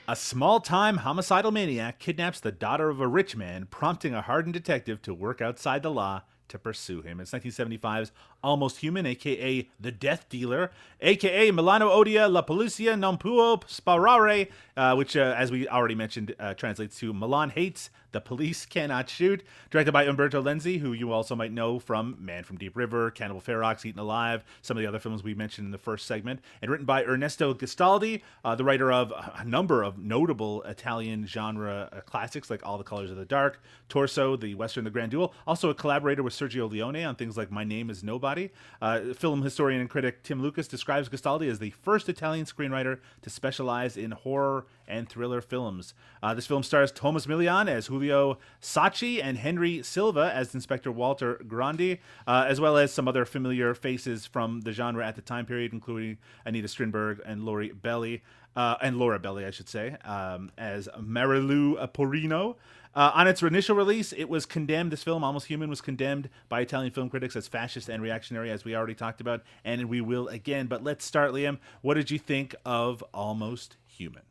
[0.08, 4.56] A small time homicidal maniac kidnaps the daughter of a rich man, prompting a hardened
[4.56, 7.20] detective to work outside the law to pursue him.
[7.20, 8.12] It's 1975's
[8.44, 14.94] Almost Human, aka The Death Dealer, aka Milano Odia La Polizia Non Può Sparare, uh,
[14.96, 19.44] which, uh, as we already mentioned, uh, translates to Milan Hates, The Police Cannot Shoot,
[19.72, 23.42] directed by Umberto Lenzi, who you also might know from Man from Deep River, Cannibal
[23.42, 26.70] Ferox, Eaten Alive, some of the other films we mentioned in the first segment, and
[26.70, 32.02] written by Ernesto Gastaldi, uh, the writer of a number of notable Italian genre uh,
[32.02, 35.72] classics like All the Colors of the Dark, Torso, The Western, The Grand Duel, also
[35.72, 38.52] a collaborator with Sergio Leone on things like My Name is Nobody.
[38.82, 43.30] Uh, film historian and critic Tim Lucas describes Gastaldi as the first Italian screenwriter to
[43.30, 45.94] specialize in horror and thriller films.
[46.22, 51.42] Uh, this film stars Thomas Milian as Giulio Sacchi and Henry Silva as Inspector Walter
[51.48, 55.46] Grandi, uh, as well as some other familiar faces from the genre at the time
[55.46, 58.22] period, including Anita Strindberg and Laurie Belli,
[58.56, 62.56] uh, and Laura Belli, I should say, um, as Marilu Porino.
[62.96, 64.92] Uh, on its initial release, it was condemned.
[64.92, 68.64] This film, Almost Human, was condemned by Italian film critics as fascist and reactionary, as
[68.64, 70.68] we already talked about, and we will again.
[70.68, 71.58] But let's start, Liam.
[71.82, 74.22] What did you think of Almost Human?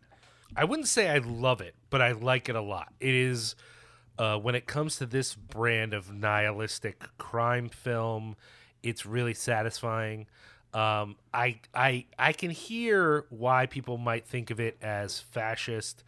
[0.56, 2.92] I wouldn't say I love it, but I like it a lot.
[3.00, 3.54] It is
[4.18, 8.36] uh, when it comes to this brand of nihilistic crime film,
[8.82, 10.26] it's really satisfying.
[10.72, 16.02] Um, I I I can hear why people might think of it as fascist.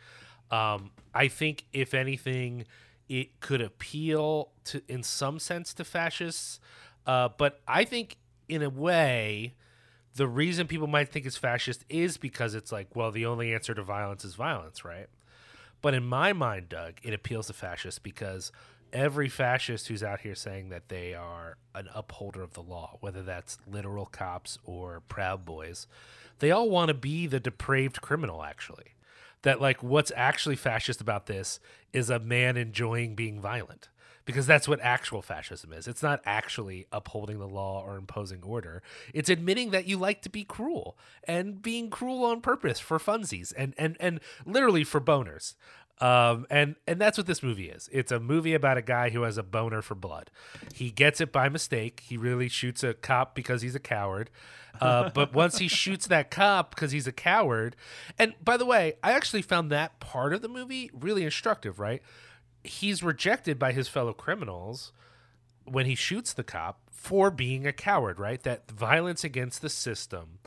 [0.51, 2.65] Um, I think if anything,
[3.09, 6.61] it could appeal to in some sense to fascists.
[7.07, 8.17] Uh, but I think
[8.49, 9.55] in a way,
[10.15, 13.75] the reason people might think it's fascist is because it's like, well, the only answer
[13.75, 15.09] to violence is violence, right?
[15.83, 18.51] But in my mind, Doug, it appeals to fascists because
[18.93, 23.23] every fascist who's out here saying that they are an upholder of the law, whether
[23.23, 25.87] that's literal cops or proud boys,
[26.39, 28.96] they all want to be the depraved criminal actually.
[29.47, 31.61] That like what's actually fascist about this
[31.93, 33.91] is a man enjoying being violent
[34.25, 35.87] because that's what actual fascism is.
[35.87, 38.83] It's not actually upholding the law or imposing order.
[39.15, 43.53] It's admitting that you like to be cruel and being cruel on purpose for funsies
[43.57, 45.55] and and and literally for boners.
[45.99, 47.89] Um, and and that's what this movie is.
[47.91, 50.31] It's a movie about a guy who has a boner for blood.
[50.75, 52.03] He gets it by mistake.
[52.07, 54.31] He really shoots a cop because he's a coward.
[54.79, 57.77] Uh, but once he shoots that cop because he's a coward,
[58.19, 61.81] and by the way, I actually found that part of the movie really instructive.
[61.81, 62.03] Right,
[62.63, 64.93] he's rejected by his fellow criminals
[65.65, 68.21] when he shoots the cop for being a coward.
[68.21, 70.41] Right, that violence against the system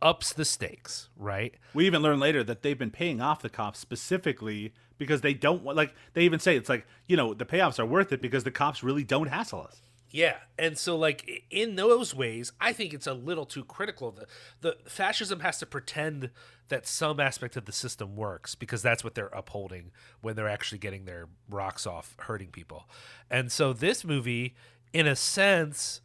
[0.00, 1.54] ups the stakes, right?
[1.74, 5.62] We even learn later that they've been paying off the cops specifically because they don't
[5.62, 8.44] want like they even say it's like, you know, the payoffs are worth it because
[8.44, 9.82] the cops really don't hassle us.
[10.10, 14.10] Yeah, and so like in those ways, I think it's a little too critical.
[14.10, 14.26] The
[14.60, 16.30] the fascism has to pretend
[16.68, 20.78] that some aspect of the system works because that's what they're upholding when they're actually
[20.78, 22.88] getting their rocks off hurting people.
[23.30, 24.54] And so this movie
[24.92, 26.00] in a sense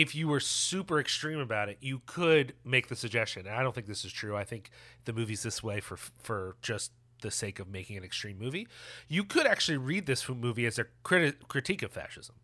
[0.00, 3.46] if you were super extreme about it, you could make the suggestion.
[3.46, 4.34] And I don't think this is true.
[4.34, 4.70] I think
[5.04, 8.66] the movie's this way for for just the sake of making an extreme movie.
[9.06, 12.36] You could actually read this movie as a criti- critique of fascism,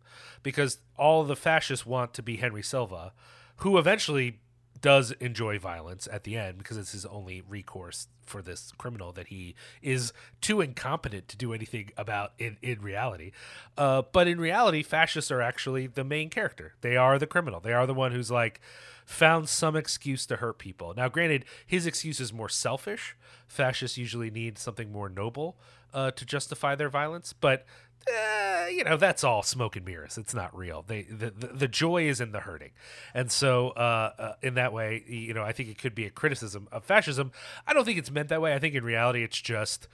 [0.43, 3.11] because all the fascists want to be Henry Silva,
[3.57, 4.39] who eventually
[4.81, 9.27] does enjoy violence at the end because it's his only recourse for this criminal that
[9.27, 10.11] he is
[10.41, 13.31] too incompetent to do anything about in, in reality.
[13.77, 16.73] Uh, but in reality, fascists are actually the main character.
[16.81, 17.59] They are the criminal.
[17.59, 18.59] They are the one who's like
[19.05, 20.93] found some excuse to hurt people.
[20.95, 23.15] Now, granted, his excuse is more selfish.
[23.47, 25.57] Fascists usually need something more noble
[25.97, 27.65] uh, to justify their violence, but
[28.07, 30.15] uh, you know that's all smoke and mirrors.
[30.15, 30.85] It's not real.
[30.85, 32.69] They the, the, the joy is in the hurting,
[33.15, 36.11] and so uh, uh, in that way, you know, I think it could be a
[36.11, 37.31] criticism of fascism.
[37.65, 38.53] I don't think it's meant that way.
[38.53, 39.87] I think in reality, it's just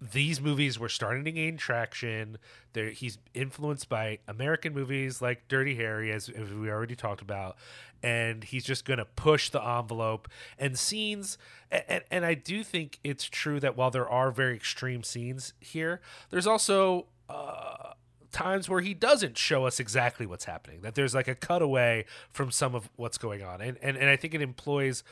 [0.00, 2.38] these movies were starting to gain traction.
[2.74, 7.56] There, he's influenced by American movies like Dirty Harry, as, as we already talked about,
[8.02, 11.38] and he's just going to push the envelope and scenes.
[11.70, 16.00] And, and I do think it's true that while there are very extreme scenes here,
[16.30, 17.92] there's also uh,
[18.32, 20.80] times where he doesn't show us exactly what's happening.
[20.82, 24.16] That there's like a cutaway from some of what's going on, and and, and I
[24.16, 25.02] think it employs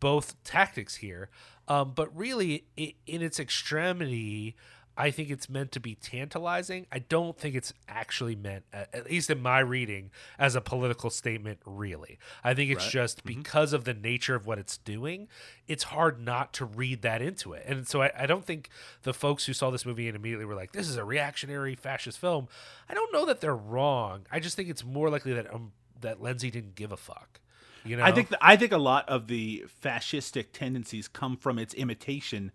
[0.00, 1.28] both tactics here.
[1.68, 4.54] Um, but really, it, in its extremity,
[4.98, 6.86] I think it's meant to be tantalizing.
[6.90, 11.58] I don't think it's actually meant, at least in my reading, as a political statement,
[11.66, 12.18] really.
[12.42, 12.92] I think it's Right.
[12.92, 13.28] just Mm-hmm.
[13.40, 15.28] because of the nature of what it's doing,
[15.68, 17.64] it's hard not to read that into it.
[17.66, 18.70] And so I, I don't think
[19.02, 22.18] the folks who saw this movie and immediately were like, this is a reactionary fascist
[22.18, 22.48] film,
[22.88, 24.26] I don't know that they're wrong.
[24.32, 27.40] I just think it's more likely that, um, that Lenzi didn't give a fuck.
[27.84, 28.02] You know?
[28.02, 32.50] I think th- I think a lot of the fascistic tendencies come from its imitation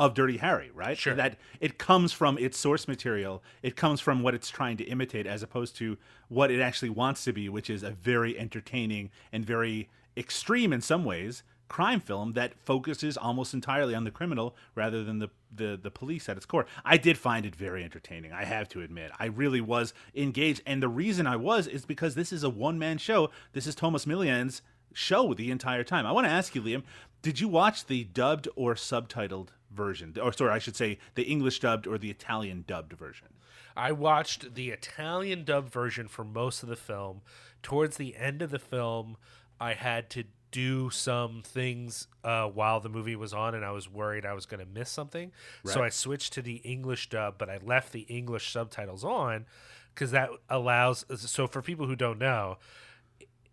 [0.00, 0.96] of Dirty Harry, right?
[0.96, 1.14] Sure.
[1.14, 3.42] That it comes from its source material.
[3.62, 7.22] It comes from what it's trying to imitate, as opposed to what it actually wants
[7.24, 12.32] to be, which is a very entertaining and very extreme in some ways crime film
[12.32, 16.44] that focuses almost entirely on the criminal rather than the, the the police at its
[16.44, 16.66] core.
[16.84, 18.32] I did find it very entertaining.
[18.32, 22.14] I have to admit, I really was engaged, and the reason I was is because
[22.16, 23.30] this is a one man show.
[23.52, 26.06] This is Thomas Milian's show the entire time.
[26.06, 26.82] I want to ask you, Liam,
[27.22, 31.60] did you watch the dubbed or subtitled version, or sorry, I should say the English
[31.60, 33.28] dubbed or the Italian dubbed version?
[33.76, 37.22] I watched the Italian dubbed version for most of the film.
[37.62, 39.16] Towards the end of the film,
[39.60, 43.88] I had to do some things uh, while the movie was on, and I was
[43.88, 45.32] worried I was going to miss something.
[45.64, 49.46] So I switched to the English dub, but I left the English subtitles on
[49.94, 51.04] because that allows.
[51.16, 52.58] So for people who don't know,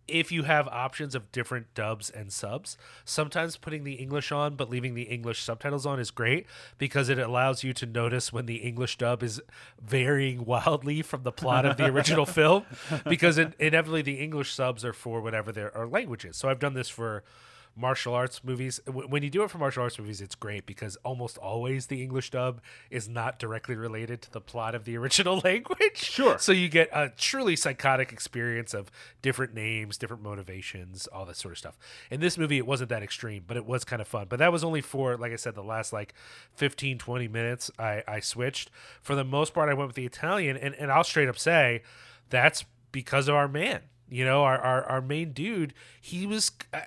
[0.08, 4.70] if you have options of different dubs and subs, sometimes putting the English on but
[4.70, 6.46] leaving the English subtitles on is great
[6.78, 9.40] because it allows you to notice when the English dub is
[9.80, 12.64] varying wildly from the plot of the original film
[13.08, 16.36] because in, inevitably the English subs are for whatever their are languages.
[16.36, 17.22] So I've done this for
[17.78, 18.80] martial arts movies.
[18.86, 22.30] When you do it for martial arts movies, it's great because almost always the English
[22.30, 22.60] dub
[22.90, 25.96] is not directly related to the plot of the original language.
[25.98, 26.38] Sure.
[26.38, 28.90] So you get a truly psychotic experience of
[29.22, 31.78] different names, different motivations, all that sort of stuff.
[32.10, 34.26] In this movie, it wasn't that extreme, but it was kind of fun.
[34.28, 36.14] But that was only for, like I said, the last like
[36.56, 38.70] 15, 20 minutes I, I switched.
[39.00, 40.56] For the most part, I went with the Italian.
[40.56, 41.82] And, and I'll straight up say
[42.30, 43.82] that's because of our man.
[44.10, 46.82] You know, our, our, our main dude, he was, I,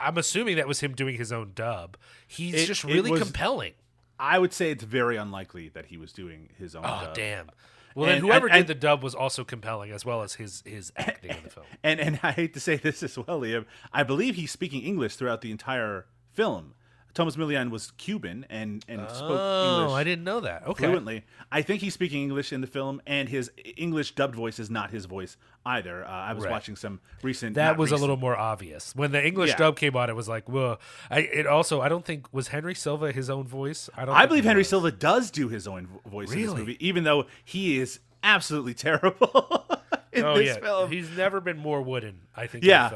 [0.00, 1.96] I'm assuming that was him doing his own dub.
[2.26, 3.72] He's It- just really was- compelling.
[4.18, 6.84] I would say it's very unlikely that he was doing his own.
[6.86, 7.14] Oh, dub.
[7.14, 7.50] damn.
[7.94, 10.92] Well, then whoever and- did the dub was also compelling, as well as his his
[10.96, 11.66] acting in the film.
[11.82, 13.66] And and I hate to say this as well, Liam.
[13.92, 16.74] I believe he's speaking English throughout the entire film.
[17.14, 20.66] Thomas Milian was Cuban and and spoke Oh, English I didn't know that.
[20.66, 20.86] Okay.
[20.86, 21.24] fluently.
[21.50, 24.90] I think he's speaking English in the film, and his English dubbed voice is not
[24.90, 26.04] his voice either.
[26.04, 26.50] Uh, I was Right.
[26.50, 27.54] watching some recent.
[27.56, 29.56] That was a little more obvious when the English Yeah.
[29.56, 30.08] dub came on.
[30.08, 30.78] It was like, whoa!
[31.10, 33.90] I it also I don't think was Henry Silva his own voice.
[33.96, 34.14] I don't.
[34.16, 34.68] I believe Henry was.
[34.70, 38.72] Silva does do his own vo- voice in this movie, even though he is absolutely
[38.88, 39.66] terrible
[40.12, 40.90] in Oh this yeah, film.
[40.90, 42.20] he's never been more wooden.
[42.34, 42.64] I think.
[42.64, 42.88] yeah.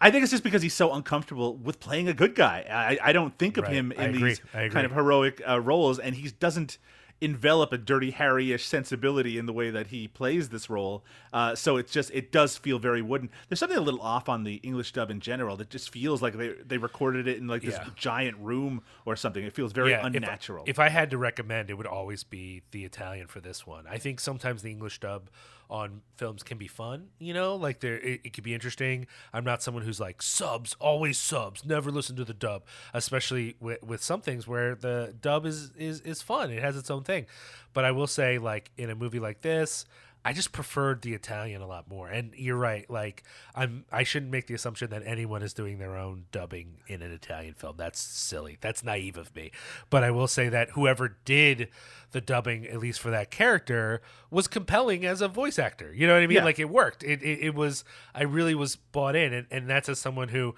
[0.00, 0.08] In the film.
[0.08, 2.64] I think it's just because he's so uncomfortable with playing a good guy.
[2.70, 3.72] I, I don't think of Right.
[3.74, 6.78] him in these kind of heroic uh, roles, and he doesn't
[7.20, 11.04] envelop a dirty Harry-ish sensibility in the way that he plays this role.
[11.32, 13.28] Uh, so it's just it does feel very wooden.
[13.48, 16.34] There's something a little off on the English dub in general that just feels like
[16.36, 17.88] they they recorded it in like this Yeah.
[17.96, 19.42] giant room or something.
[19.42, 20.62] It feels very Yeah, if- unnatural.
[20.68, 23.84] If, I had to recommend, it would always be the Italian for this one.
[23.88, 25.28] I think sometimes the English dub
[25.70, 27.08] on films can be fun.
[27.18, 29.06] You know, like there it, it could be interesting.
[29.32, 32.62] I'm not someone who's like subs, always subs, never listen to the dub,
[32.94, 36.50] especially with, with some things where the dub is is is fun.
[36.50, 37.26] It has its own thing.
[37.72, 39.84] But I will say, like in a movie like this.
[40.24, 42.08] I just preferred the Italian a lot more.
[42.08, 43.22] And you're right, like
[43.54, 47.12] I'm I shouldn't make the assumption that anyone is doing their own dubbing in an
[47.12, 47.76] Italian film.
[47.78, 48.58] That's silly.
[48.60, 49.50] That's naive of me.
[49.90, 51.68] But I will say that whoever did
[52.10, 55.92] the dubbing, at least for that character, was compelling as a voice actor.
[55.94, 56.36] You know what I mean?
[56.36, 56.44] Yeah.
[56.44, 57.02] Like it worked.
[57.04, 60.54] It, it it was I really was bought in and, and that's as someone who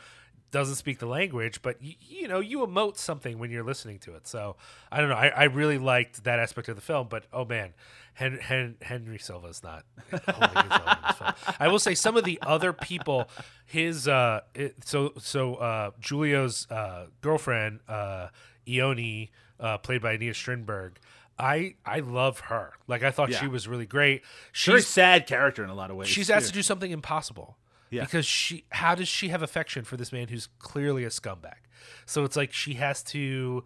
[0.50, 4.14] doesn't speak the language, but you, you know, you emote something when you're listening to
[4.14, 4.26] it.
[4.26, 4.56] So
[4.90, 5.16] I don't know.
[5.16, 7.72] I, I really liked that aspect of the film, but oh man,
[8.20, 11.32] Hen, Hen, Henry Silva is not holding his own in this film.
[11.58, 13.28] I will say some of the other people,
[13.64, 18.28] his uh, it, so so uh, Giulio's uh, girlfriend, uh,
[18.68, 20.98] Ione, uh, played by Anita Strindberg.
[21.38, 22.74] I I love her.
[22.86, 23.40] Like I thought Yeah.
[23.40, 24.22] she was really great.
[24.66, 26.08] Very She's sad character in a lot of ways.
[26.08, 26.34] she's too.
[26.34, 27.56] asked to do something impossible.
[27.88, 28.02] Yeah.
[28.04, 31.56] Because she how does she have affection for this man who's clearly a scumbag?
[32.04, 33.64] So it's like she has to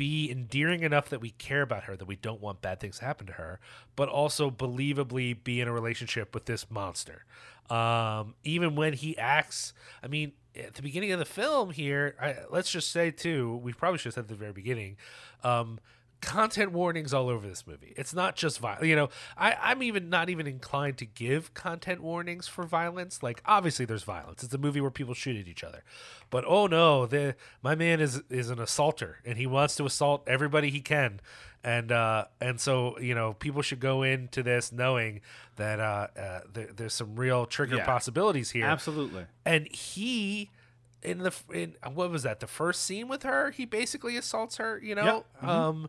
[0.00, 3.04] be endearing enough that we care about her, that we don't want bad things to
[3.04, 3.60] happen to her,
[3.96, 7.26] but also believably be in a relationship with this monster.
[7.68, 12.36] Um, even when he acts, I mean, at the beginning of the film here, I,
[12.48, 14.96] let's just say too, we probably should have said at the very beginning,
[15.44, 15.78] um,
[16.20, 17.92] content warnings all over this movie.
[17.96, 18.86] It's not just violence.
[18.86, 23.22] You know, I, I'm even not even inclined to give content warnings for violence.
[23.22, 24.42] Like, obviously, there's violence.
[24.44, 25.82] It's a movie where people shoot at each other.
[26.30, 30.22] But oh no, the my man is is an assaulter, and he wants to assault
[30.26, 31.20] everybody he can.
[31.64, 35.20] And uh, and so you know, people should go into this knowing
[35.56, 37.84] that uh, uh, there, there's some real trigger Yeah.
[37.84, 39.26] possibilities here absolutely.
[39.44, 40.48] and he
[41.02, 44.78] in the in what was that the first scene with her he basically assaults her
[44.82, 45.48] you know Mm-hmm.
[45.48, 45.88] um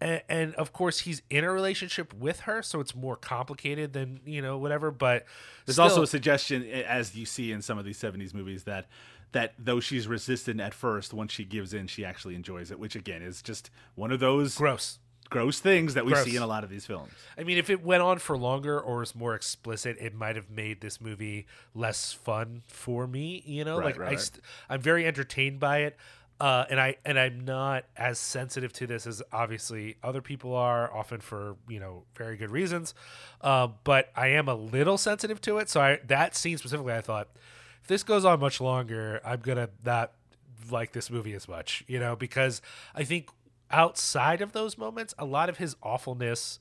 [0.00, 4.20] and, and of course he's in a relationship with her so it's more complicated than
[4.24, 5.24] you know whatever but
[5.66, 8.86] There's still- also a suggestion, as you see in some of these '70s movies, that
[9.32, 12.78] that though she's resistant at first, once she gives in, she actually enjoys it.
[12.78, 14.98] Which again is just one of those gross
[15.30, 16.24] gross things that we Gross.
[16.24, 17.12] see in a lot of these films.
[17.36, 20.50] I mean, if it went on for longer or was more explicit, it might have
[20.50, 23.42] made this movie less fun for me.
[23.46, 24.20] You know, Right, like right, I, right.
[24.20, 25.96] st- I'm very entertained by it,
[26.40, 30.92] uh, and I and I'm not as sensitive to this as obviously other people are,
[30.92, 32.94] often for you know very good reasons.
[33.40, 37.00] Uh, but I am a little sensitive to it, so I that scene specifically, I
[37.00, 37.28] thought
[37.82, 40.12] if this goes on much longer, I'm gonna not
[40.70, 42.60] like this movie as much, you know, because
[42.94, 43.30] I think
[43.70, 46.58] outside of those moments, a lot of his awfulness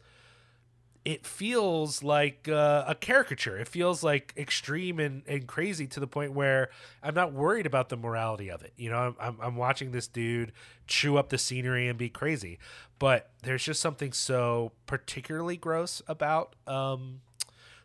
[1.07, 3.57] it feels like uh, a caricature.
[3.57, 6.69] It feels like extreme and, and crazy to the point where
[7.01, 8.73] I'm not worried about the morality of it.
[8.75, 10.51] You know, I'm, I'm, I'm watching this dude
[10.85, 12.59] chew up the scenery and be crazy,
[12.99, 17.21] but there's just something so particularly gross about um,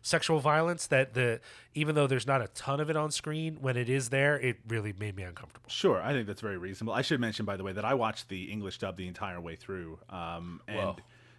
[0.03, 1.39] sexual violence that the
[1.73, 4.57] even though there's not a ton of it on screen, when it is there, it
[4.67, 5.67] really made me uncomfortable.
[5.69, 6.93] Sure, I think that's very reasonable.
[6.93, 9.55] I should mention, by the way, that I watched the English dub the entire way
[9.55, 10.95] through, um, and Whoa.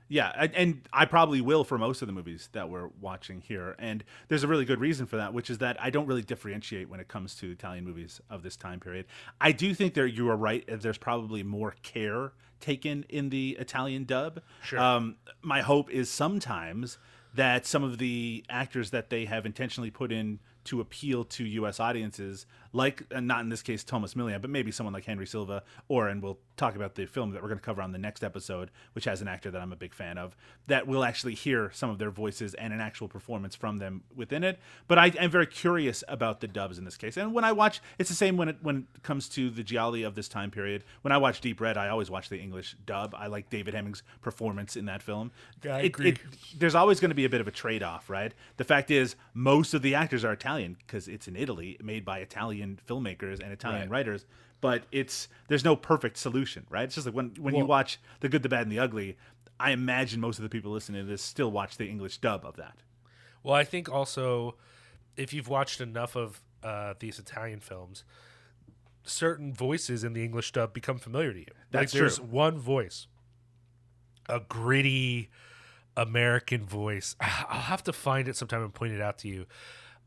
[0.09, 3.77] yeah, and, and I probably will for most of the movies that we're watching here.
[3.79, 6.89] And there's a really good reason for that, which is that I don't really differentiate
[6.89, 9.07] when it comes to Italian movies of this time period.
[9.41, 10.65] I do think there you are right.
[10.67, 14.41] There's probably more care taken in the Italian dub.
[14.63, 14.81] Sure.
[14.81, 16.97] Um, my hope is sometimes
[17.35, 21.81] that some of the actors that they have intentionally put in to appeal to U.S.
[21.81, 25.63] audiences, like uh, not in this case Thomas Milian, but maybe someone like Henry Silva,
[25.89, 28.23] or and we'll talk about the film that we're going to cover on the next
[28.23, 31.71] episode, which has an actor that I'm a big fan of, that we'll actually hear
[31.73, 34.59] some of their voices and an actual performance from them within it.
[34.89, 37.81] But I am very curious about the dubs in this case, and when I watch,
[37.99, 40.85] it's the same when it when it comes to the gialli of this time period.
[41.03, 43.15] When I watch Deep Red, I always watch the English dub.
[43.17, 45.31] I like David Hemmings' performance in that film.
[45.65, 46.09] I It- agree.
[46.11, 46.19] it-
[46.59, 48.35] there's always going to be a bit of a trade-off, right?
[48.57, 52.19] The fact is, most of the actors are Italian because it's in Italy, made by
[52.19, 53.99] Italian filmmakers and Italian Right.
[53.99, 54.27] writers.
[54.61, 56.85] But it's there's no perfect solution, right?
[56.85, 59.17] It's just like when when you watch The Good, the Bad, and the Ugly.
[59.61, 62.57] I imagine most of the people listening to this still watch the English dub of
[62.57, 62.79] that.
[63.43, 64.57] Well, I think also
[65.17, 68.05] if you've watched enough of uh, these Italian films,
[69.05, 71.47] certain voices in the English dub become familiar to you.
[71.71, 72.27] That's like there's true.
[72.27, 73.07] one voice,
[74.29, 75.31] a gritty
[75.97, 77.15] American voice.
[77.21, 79.47] I'll have to find it sometime and point it out to you.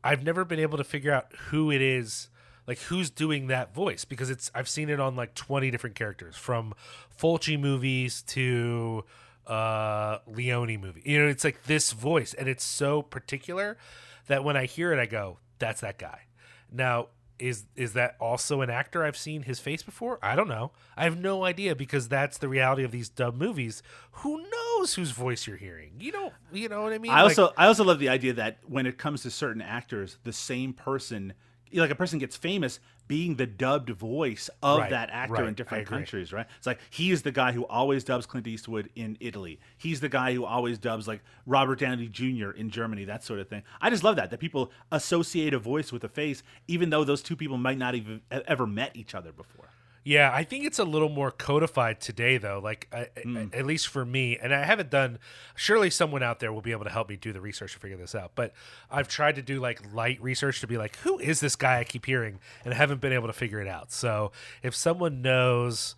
[0.04, 2.28] I've never been able to figure out who it is,
[2.68, 6.36] like who's doing that voice because it's I've seen it on like 20 different characters
[6.36, 6.74] from
[7.20, 9.04] Fulci movies to
[9.46, 11.02] uh Leone movie.
[11.04, 13.76] You know, it's like this voice and it's so particular
[14.28, 16.20] that when I hear it I go, that's that guy.
[16.70, 17.08] Now,
[17.38, 20.18] is is that also an actor I've seen his face before?
[20.22, 20.72] I don't know.
[20.96, 23.82] I have no idea because that's the reality of these dub movies.
[24.10, 25.92] Who knows whose voice you're hearing?
[26.00, 27.12] You don't you know what I mean?
[27.12, 30.18] I Like- also I also love the idea that when it comes to certain actors,
[30.24, 31.32] the same person,
[31.72, 35.54] like a person gets famous being the dubbed voice of Right, that actor right, in
[35.54, 36.46] different countries, right?
[36.58, 39.58] It's like he is the guy who always dubs Clint Eastwood in Italy.
[39.78, 42.50] He's the guy who always dubs like Robert Downey Jr.
[42.50, 43.62] in Germany, that sort of thing.
[43.80, 47.22] I just love that that people associate a voice with a face, even though those
[47.22, 49.70] two people might not even ever met each other before.
[50.04, 52.60] Yeah, I think it's a little more codified today, though.
[52.62, 53.36] Like, I, Hmm.
[53.52, 55.18] I- at least for me, and I haven't done.
[55.54, 57.96] Surely, someone out there will be able to help me do the research to figure
[57.98, 58.32] this out.
[58.34, 58.54] But
[58.90, 61.84] I've tried to do like light research to be like, who is this guy I
[61.84, 63.92] keep hearing, and I haven't been able to figure it out.
[63.92, 64.32] So,
[64.62, 65.94] if someone knows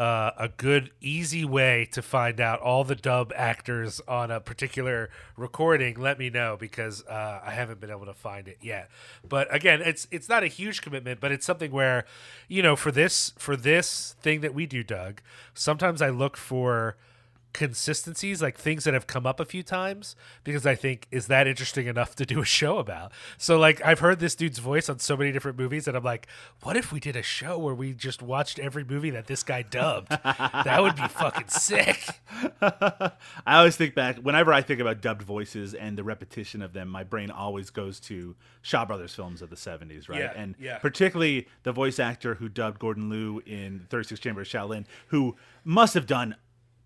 [0.00, 5.10] uh, a good, easy way to find out all the dub actors on a particular
[5.36, 8.88] recording, let me know because uh, I haven't been able to find it yet.
[9.28, 12.06] But again, it's it's not a huge commitment, but it's something where,
[12.48, 15.20] you know, for this for this thing that we do, Doug,
[15.52, 16.96] sometimes I look for
[17.52, 21.46] consistencies like things that have come up a few times because i think is that
[21.46, 24.98] interesting enough to do a show about so like i've heard this dude's voice on
[24.98, 26.26] so many different movies and i'm like
[26.62, 29.62] what if we did a show where we just watched every movie that this guy
[29.62, 32.04] dubbed that would be fucking sick
[32.62, 33.10] I
[33.46, 37.04] always think back whenever I think about dubbed voices and the repetition of them, my
[37.04, 40.20] brain always goes to Shaw Brothers films of the '70s, right?
[40.20, 40.78] Yeah, and yeah.
[40.78, 45.94] particularly the voice actor who dubbed Gordon Liu in 36 Chambers of Shaolin, who must
[45.94, 46.36] have done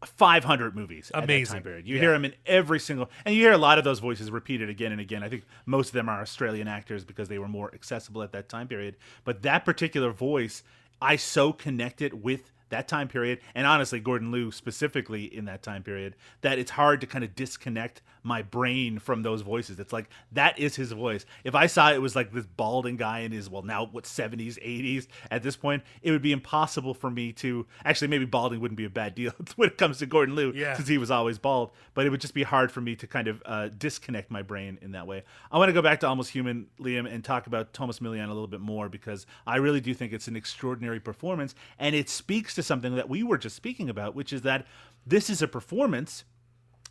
[0.07, 1.55] 500 movies Amazing.
[1.55, 1.86] time period.
[1.86, 2.00] You Yeah.
[2.02, 4.92] hear him in every single, and you hear a lot of those voices repeated again
[4.92, 5.22] and again.
[5.22, 8.48] I think most of them are Australian actors because they were more accessible at that
[8.48, 8.96] time period.
[9.24, 10.62] But that particular voice,
[11.00, 15.82] I so connected with that time period, and honestly, Gordon Liu specifically in that time
[15.82, 19.78] period, that it's hard to kind of disconnect my brain from those voices.
[19.78, 21.24] It's like that is his voice.
[21.44, 24.58] If I saw it was like this balding guy in his well now what 70s,
[24.64, 28.78] 80s at this point, it would be impossible for me to actually maybe balding wouldn't
[28.78, 30.74] be a bad deal when it comes to Gordon Liu Yeah.
[30.74, 33.28] since he was always bald, but it would just be hard for me to kind
[33.28, 35.22] of uh, disconnect my brain in that way.
[35.52, 38.32] I want to go back to Almost Human, Liam, and talk about Thomas Milian a
[38.32, 42.54] little bit more because I really do think it's an extraordinary performance, and it speaks
[42.54, 44.66] to something that we were just speaking about, which is that
[45.06, 46.24] this is a performance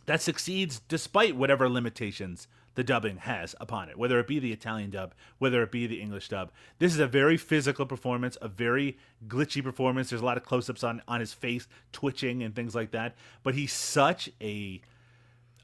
[0.06, 4.90] that succeeds despite whatever limitations the dubbing has upon it, whether it be the Italian
[4.90, 6.50] dub, whether it be the English dub.
[6.78, 10.10] This is a very physical performance, a very glitchy performance.
[10.10, 13.14] There's a lot of close ups on, on his face, twitching and things like that.
[13.42, 14.80] But he's such a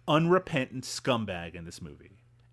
[0.07, 2.13] unrepentant scumbag in this movie.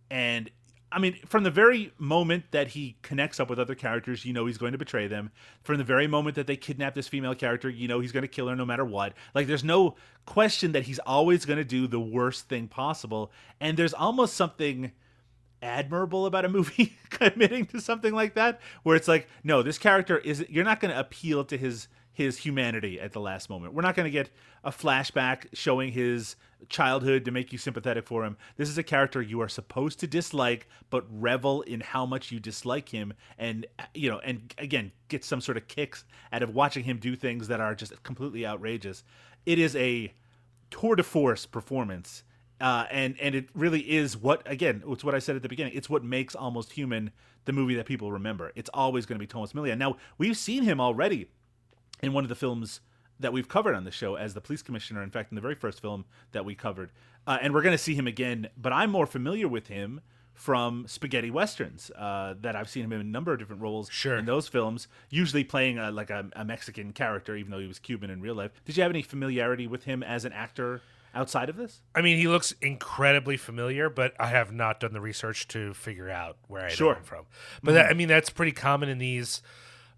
[0.10, 0.50] And
[0.90, 4.46] I mean, from the very moment that he connects up with other characters, you know
[4.46, 5.32] he's going to betray them.
[5.64, 8.28] From the very moment that they kidnap this female character, you know he's going to
[8.28, 9.14] kill her no matter what.
[9.36, 13.32] Like, there's no question that he's always going to do the worst thing possible.
[13.60, 14.94] And there's almost something
[15.62, 20.18] admirable about a movie committing to something like that, where it's like, no, this character
[20.18, 23.76] is, you're not going to appeal to his his humanity at the last moment.
[23.76, 24.32] We're not going to get
[24.64, 26.36] a flashback showing his
[26.68, 28.38] childhood to make you sympathetic for him.
[28.56, 32.40] This is a character you are supposed to dislike, but revel in how much you
[32.40, 36.86] dislike him, and you know, and again, get some sort of kicks out of watching
[36.86, 39.04] him do things that are just completely outrageous.
[39.46, 40.12] It is a
[40.72, 42.24] tour de force performance.
[42.60, 45.74] Uh, and and it really is what again it's what I said at the beginning.
[45.76, 47.12] It's what makes Almost Human
[47.46, 48.52] the movie that people remember.
[48.56, 49.78] It's always going to be Thomas Milian.
[49.78, 51.28] Now we've seen him already
[52.02, 52.82] in one of the films
[53.20, 55.02] that we've covered on the show as the police commissioner.
[55.02, 56.92] In fact, in the very first film that we covered,
[57.26, 58.50] uh, and we're going to see him again.
[58.56, 60.02] But I'm more familiar with him
[60.34, 64.18] from spaghetti westerns uh, that I've seen him in a number of different roles Sure.
[64.18, 67.80] in those films, usually playing a, like a, a Mexican character, even though he was
[67.80, 68.52] Cuban in real life.
[68.64, 70.82] Did you have any familiarity with him as an actor
[71.16, 71.82] outside of this?
[71.96, 76.12] I mean, he looks incredibly familiar, but I have not done the research to figure
[76.12, 76.92] out where I Sure.
[76.94, 77.26] know him from.
[77.64, 79.42] But that, I mean, that's pretty common in these.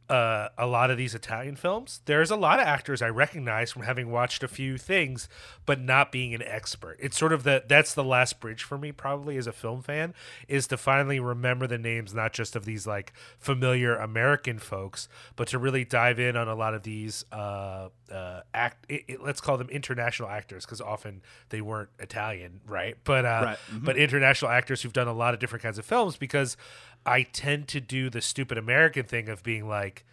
[0.09, 3.83] Uh, a lot of these Italian films, there's a lot of actors I recognize from
[3.83, 5.29] having watched a few things,
[5.67, 6.97] but not being an expert.
[6.99, 10.15] It's sort of the that's the last bridge for me, probably as a film fan,
[10.47, 15.47] is to finally remember the names not just of these like familiar American folks, but
[15.49, 18.85] to really dive in on a lot of these uh, uh, act.
[18.89, 22.97] It, it- let's call them international actors because often they weren't Italian, right?
[23.03, 23.57] But uh, Right.
[23.83, 26.57] but international actors who've done a lot of different kinds of films because
[27.05, 30.05] I tend to do the stupid American thing of being like,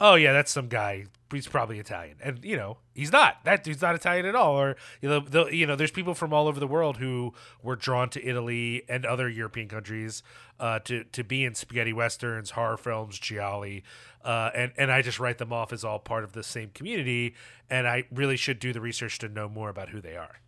[0.00, 1.06] oh yeah, that's some guy.
[1.32, 3.42] He's probably Italian, and you know he's not.
[3.44, 4.52] That dude's not Italian at all.
[4.54, 7.32] Or you know, the, you know, there's people from all over the world who
[7.62, 10.22] were drawn to Italy and other European countries
[10.60, 13.82] uh, to to be in spaghetti westerns, horror films, gialli,
[14.24, 17.34] uh, and and I just write them off as all part of the same community.
[17.70, 20.40] And I really should do the research to know more about who they are.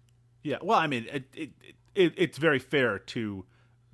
[0.43, 1.51] Yeah, well, I mean, it, it,
[1.95, 3.47] it, it's very fair to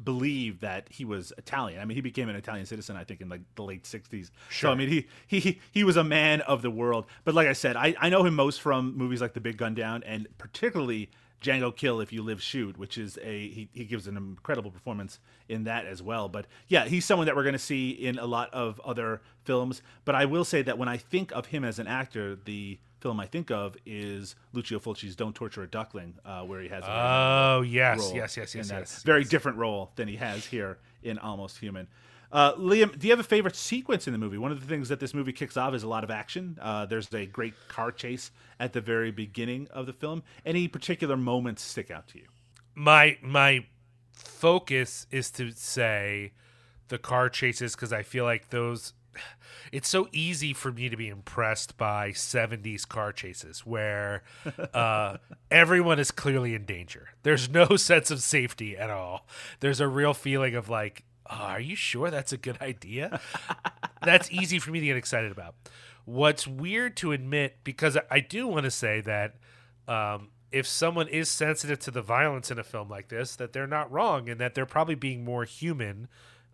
[0.02, 1.80] believe that he was Italian.
[1.80, 4.30] I mean, he became an Italian citizen, I think, in like the late '60s.
[4.50, 7.06] So I mean, he he he was a man of the world.
[7.24, 9.74] But like I said, I I know him most from movies like The Big Gun
[9.74, 14.06] Down and particularly Django Kill If You Live Shoot, which is a he, he gives
[14.06, 16.28] an incredible performance in that as well.
[16.28, 19.82] But yeah, he's someone that we're going to see in a lot of other films.
[20.04, 23.20] But I will say that when I think of him as an actor, the film
[23.20, 26.90] I think of is Lucio Fulci's "Don't Torture a Duckling," uh, where he has a
[26.90, 29.02] Oh yes, yes, yes, in yes, yes.
[29.02, 31.88] very different role than he has here in Almost Human.
[32.32, 34.38] Uh, Liam, do you have a favorite sequence in the movie?
[34.38, 36.56] One of the things that this movie kicks off is a lot of action.
[36.60, 38.30] Uh, there's a great car chase
[38.60, 40.22] at the very beginning of the film.
[40.46, 42.26] Any particular moments stick out to you?
[42.74, 43.66] my my
[44.12, 46.32] focus is to say
[46.88, 48.92] the car chases because I feel like those.
[49.72, 54.22] It's so easy for me to be impressed by 70s car chases where
[54.74, 55.18] uh,
[55.50, 57.10] everyone is clearly in danger.
[57.22, 59.26] There's no sense of safety at all.
[59.60, 63.20] There's a real feeling of like, oh, are you sure that's a good idea?
[64.02, 65.54] that's easy for me to get excited about.
[66.04, 69.36] What's weird to admit, because I do want to say that
[69.86, 73.66] um, if someone is sensitive to the violence in a film like this, that they're
[73.66, 76.08] not wrong and that they're probably being more human,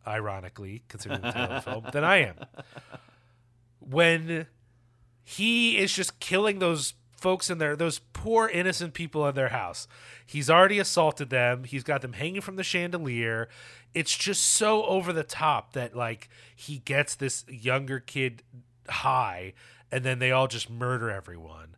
[0.07, 2.37] ironically, considering the title of the film, than I am.
[3.81, 4.47] When
[5.23, 9.89] he is just killing those folks in there, those poor innocent people in their house.
[10.25, 11.65] He's already assaulted them.
[11.65, 13.49] He's got them hanging from the chandelier.
[13.95, 18.43] It's just so over the top that like he gets this younger kid
[18.89, 19.55] high
[19.91, 21.77] and then they all just murder everyone.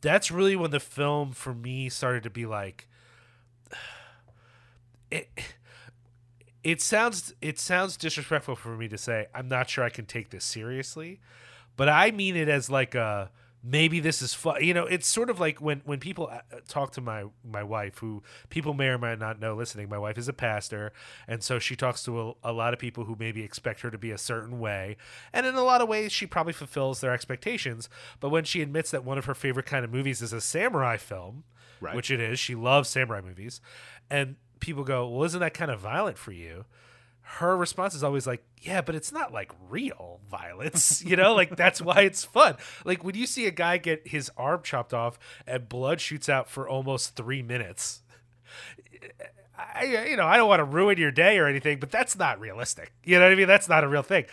[0.00, 2.88] That's really when the film for me started to be like
[5.10, 5.28] it
[6.64, 10.30] it sounds it sounds disrespectful for me to say I'm not sure I can take
[10.30, 11.20] this seriously,
[11.76, 13.30] but I mean it as like a
[13.62, 14.62] maybe this is fun.
[14.62, 17.98] You know, it's sort of like when when people uh, talk to my my wife,
[17.98, 19.88] who people may or may not know listening.
[19.88, 20.92] My wife is a pastor,
[21.26, 23.98] and so she talks to a, a lot of people who maybe expect her to
[23.98, 24.96] be a certain way,
[25.32, 27.88] and in a lot of ways she probably fulfills their expectations.
[28.20, 30.96] But when she admits that one of her favorite kind of movies is a samurai
[30.96, 31.44] film,
[31.80, 31.94] Right.
[31.94, 33.60] which it is, she loves samurai movies,
[34.10, 36.64] and people go, "Well, isn't that kind of violent for you?"
[37.30, 41.34] her response is always like, "Yeah, but it's not like real violence, you know.
[41.34, 42.56] Like that's why it's fun.
[42.84, 46.48] Like when you see a guy get his arm chopped off and blood shoots out
[46.48, 48.02] for almost three minutes."
[49.56, 52.38] I, you know, I don't want to ruin your day or anything, but that's not
[52.38, 52.92] realistic.
[53.04, 53.48] You know what I mean?
[53.48, 54.24] That's not a real thing.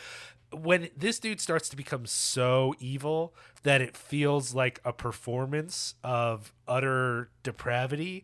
[0.51, 6.53] When this dude starts to become so evil that it feels like a performance of
[6.67, 8.23] utter depravity,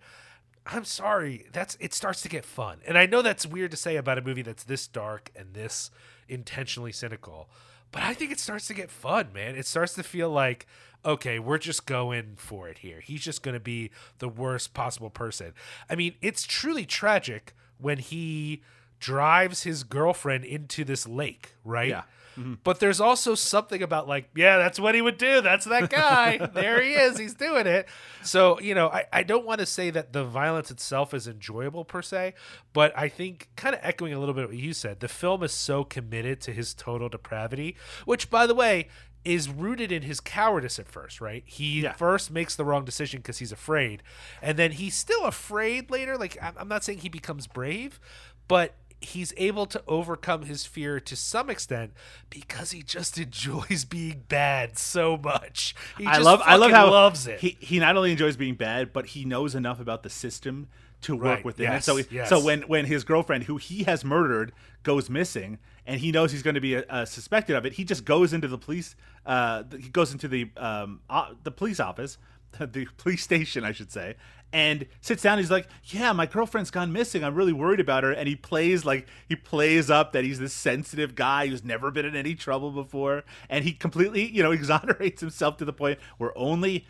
[0.71, 1.47] I'm sorry.
[1.51, 2.79] That's it starts to get fun.
[2.87, 5.91] And I know that's weird to say about a movie that's this dark and this
[6.27, 7.49] intentionally cynical.
[7.91, 9.55] But I think it starts to get fun, man.
[9.55, 10.65] It starts to feel like
[11.03, 12.99] okay, we're just going for it here.
[12.99, 15.53] He's just going to be the worst possible person.
[15.89, 18.61] I mean, it's truly tragic when he
[18.99, 21.89] drives his girlfriend into this lake, right?
[21.89, 22.03] Yeah.
[22.37, 22.55] Mm-hmm.
[22.63, 25.41] But there's also something about like, yeah, that's what he would do.
[25.41, 26.37] That's that guy.
[26.53, 27.17] there he is.
[27.17, 27.87] He's doing it.
[28.23, 31.83] So, you know, I, I don't want to say that the violence itself is enjoyable
[31.85, 32.33] per se,
[32.73, 35.51] but I think kind of echoing a little bit what you said, the film is
[35.51, 37.75] so committed to his total depravity,
[38.05, 38.87] which by the way,
[39.23, 41.43] is rooted in his cowardice at first, right?
[41.45, 41.93] He Yeah.
[41.93, 44.01] first makes the wrong decision because he's afraid,
[44.41, 46.17] and then he's still afraid later.
[46.17, 47.99] Like I'm not saying he becomes brave,
[48.47, 51.91] but he's able to overcome his fear to some extent
[52.29, 55.75] because he just enjoys being bad so much.
[55.97, 57.39] He I love I love how loves it.
[57.39, 60.67] He he not only enjoys being bad, but he knows enough about the system
[61.01, 61.63] to work Right, with it.
[61.63, 62.29] Yes, so, he- yes.
[62.29, 64.51] so when when his girlfriend, who he has murdered,
[64.83, 68.05] goes missing, and he knows he's going to be uh, suspected of it, he just
[68.05, 68.95] goes into the police.
[69.25, 72.19] Uh, he goes into the um, uh, the police office,
[72.59, 74.15] the police station, I should say,
[74.53, 75.37] and sits down.
[75.37, 77.23] He's like, "Yeah, my girlfriend's gone missing.
[77.23, 80.53] I'm really worried about her." And he plays like he plays up that he's this
[80.53, 85.21] sensitive guy who's never been in any trouble before, and he completely, you know, exonerates
[85.21, 86.85] himself to the point where only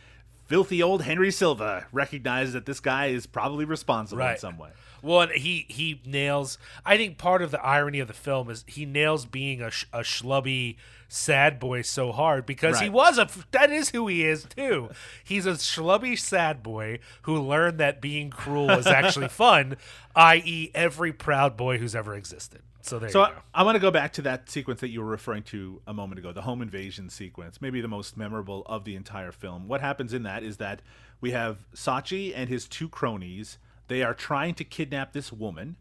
[0.46, 4.70] filthy old Henry Silva recognizes that this guy is probably responsible in some way.
[5.02, 6.58] Well, he he nails.
[6.86, 9.86] I think part of the irony of the film is he nails being a, sh-
[9.92, 10.76] a schlubby
[11.08, 13.28] sad boy so hard because he was a.
[13.52, 14.90] That is who he is too.
[15.24, 19.78] He's a schlubby sad boy who learned that being cruel was actually fun,
[20.16, 22.62] i.e., every proud boy who's ever existed.
[22.84, 23.36] So there So you I, go.
[23.54, 26.20] I want to go back to that sequence that you were referring to a moment
[26.20, 29.68] ago, the home invasion sequence, maybe the most memorable of the entire film.
[29.68, 30.82] What happens in that is that
[31.20, 33.58] we have Sacchi and his two cronies.
[33.92, 35.76] They are trying to kidnap this woman.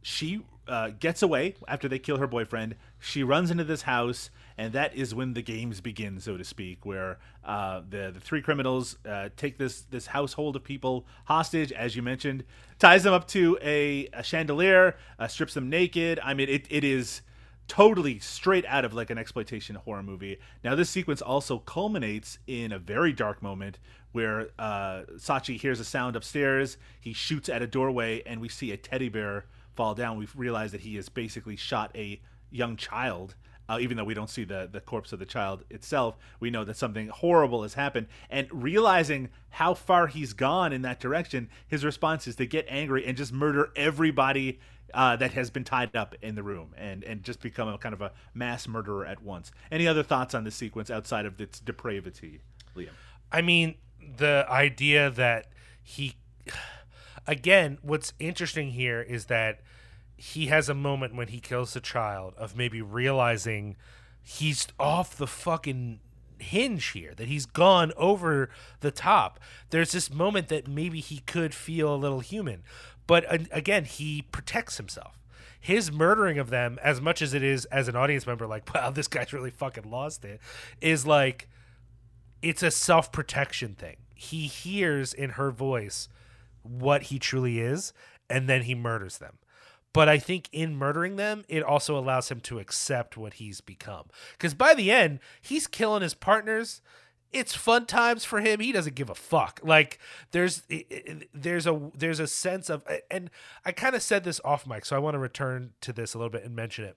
[0.00, 2.76] She uh, gets away after they kill her boyfriend.
[3.00, 6.86] She runs into this house, and that is when the games begin, so to speak,
[6.86, 11.96] where uh, the the three criminals uh, take this this household of people hostage, as
[11.96, 12.44] you mentioned,
[12.78, 16.20] ties them up to a, a chandelier, uh, strips them naked.
[16.22, 17.22] I mean, it, it is
[17.66, 20.38] totally straight out of like an exploitation horror movie.
[20.62, 23.78] Now, this sequence also culminates in a very dark moment
[24.12, 26.76] where uh, Sacchi hears a sound upstairs.
[27.00, 30.18] He shoots at a doorway, and we see a teddy bear fall down.
[30.18, 33.34] We realize that he has basically shot a young child.
[33.70, 36.64] Uh, even though we don't see the, the corpse of the child itself, we know
[36.64, 38.06] that something horrible has happened.
[38.30, 43.04] And realizing how far he's gone in that direction, his response is to get angry
[43.04, 44.58] and just murder everybody
[44.94, 47.92] uh, that has been tied up in the room and, and just become a kind
[47.92, 49.52] of a mass murderer at once.
[49.70, 52.40] Any other thoughts on this sequence outside of its depravity,
[52.74, 52.88] Liam?
[53.30, 53.74] I mean,
[54.16, 55.46] the idea that
[55.82, 56.16] he,
[57.26, 59.60] again, what's interesting here is that
[60.16, 63.76] he has a moment when he kills the child of maybe realizing
[64.22, 66.00] he's off the fucking
[66.40, 68.50] hinge here, that he's gone over
[68.80, 69.38] the top.
[69.70, 72.62] There's this moment that maybe he could feel a little human.
[73.06, 75.18] But again, he protects himself.
[75.60, 78.90] His murdering of them, as much as it is as an audience member, like, wow,
[78.90, 80.40] this guy's really fucking lost it,
[80.80, 81.48] is like,
[82.42, 83.96] it's a self protection thing.
[84.14, 86.08] He hears in her voice
[86.62, 87.92] what he truly is,
[88.28, 89.38] and then he murders them.
[89.92, 94.04] But I think in murdering them, it also allows him to accept what he's become.
[94.32, 96.82] Because by the end, he's killing his partners.
[97.32, 98.60] It's fun times for him.
[98.60, 99.60] He doesn't give a fuck.
[99.62, 99.98] Like
[100.30, 100.62] there's
[101.34, 103.30] there's a there's a sense of and
[103.64, 106.18] I kind of said this off mic, so I want to return to this a
[106.18, 106.96] little bit and mention it.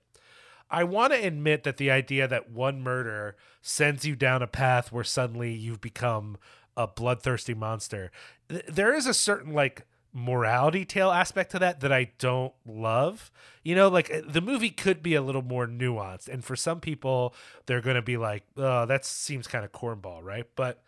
[0.71, 4.91] I want to admit that the idea that one murder sends you down a path
[4.91, 6.37] where suddenly you've become
[6.77, 8.11] a bloodthirsty monster.
[8.49, 13.31] th- There is a certain like morality tale aspect to that that I don't love.
[13.63, 17.35] You know, like the movie could be a little more nuanced, and for some people,
[17.65, 20.47] they're going to be like, "Oh, that seems kind of cornball," right?
[20.55, 20.81] But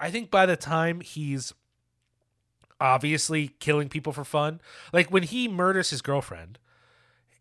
[0.00, 1.54] I think by the time he's
[2.80, 4.60] obviously killing people for fun,
[4.92, 6.58] like when he murders his girlfriend,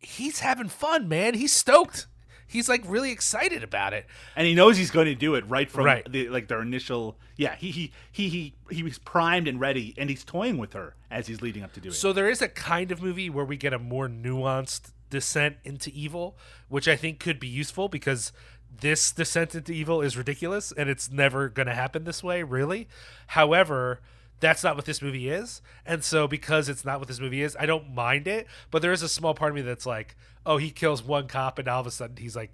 [0.03, 1.33] he's having fun, man.
[1.33, 2.07] He's stoked.
[2.45, 4.05] He's like really excited about it.
[4.35, 6.09] And he knows he's going to do it right from Right.
[6.11, 7.17] the like their initial.
[7.35, 10.95] Yeah, he he he he he was primed and ready, and he's toying with her
[11.09, 11.93] as he's leading up to doing.
[11.93, 11.95] it.
[11.95, 15.89] So there is a kind of movie where we get a more nuanced descent into
[15.93, 16.37] evil,
[16.69, 18.31] which I think could be useful because
[18.81, 22.87] this descent into evil is ridiculous and it's never going to happen this way, really.
[23.27, 23.99] However,
[24.39, 25.61] that's not what this movie is.
[25.85, 28.91] And so because it's not what this movie is, I don't mind it, but there
[28.91, 30.15] is a small part of me that's like,
[30.45, 32.51] "Oh, he kills one cop and all of a sudden he's like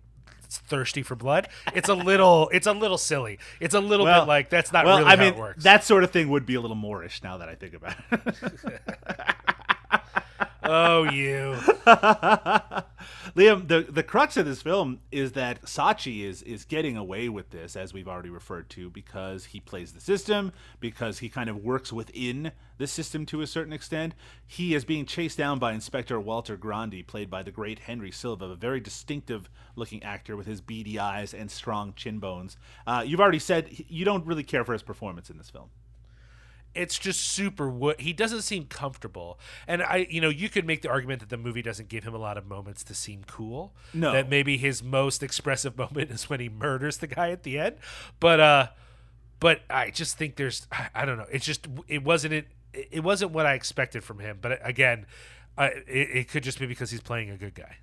[0.49, 3.39] thirsty for blood." It's a little it's a little silly.
[3.59, 5.63] It's a little bit like that's not well, really I how mean, it works.
[5.63, 8.21] that sort of thing would be a little Moorish now that I think about it.
[10.69, 11.55] oh, you.
[13.35, 17.49] Liam, the the crux of this film is that Sacchi is is getting away with
[17.49, 21.63] this, as we've already referred to, because he plays the system, because he kind of
[21.63, 24.13] works within the system to a certain extent.
[24.45, 28.45] He is being chased down by Inspector Walter Grandi, played by the great Henry Silva,
[28.45, 32.57] a very distinctive looking actor with his beady eyes and strong chin bones.
[32.85, 35.69] Uh, you've already said you don't really care for his performance in this film.
[36.75, 37.99] It's just super wood.
[37.99, 41.37] He doesn't seem comfortable, and I, you know, you could make the argument that the
[41.37, 43.73] movie doesn't give him a lot of moments to seem cool.
[43.93, 44.11] No.
[44.13, 47.77] that maybe his most expressive moment is when he murders the guy at the end.
[48.19, 48.67] But, uh,
[49.39, 51.27] but I just think there's, I, I don't know.
[51.31, 52.47] It's just it wasn't it.
[52.73, 54.37] It wasn't what I expected from him.
[54.41, 55.07] But again,
[55.57, 57.77] I, it, it could just be because he's playing a good guy.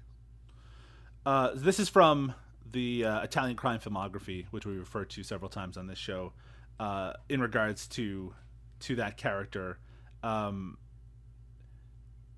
[1.25, 2.35] Uh, this is from
[2.71, 6.33] the uh, Italian crime filmography, which we referred to several times on this show,
[6.79, 8.33] uh, in regards to
[8.81, 9.79] to that character.
[10.23, 10.79] Um,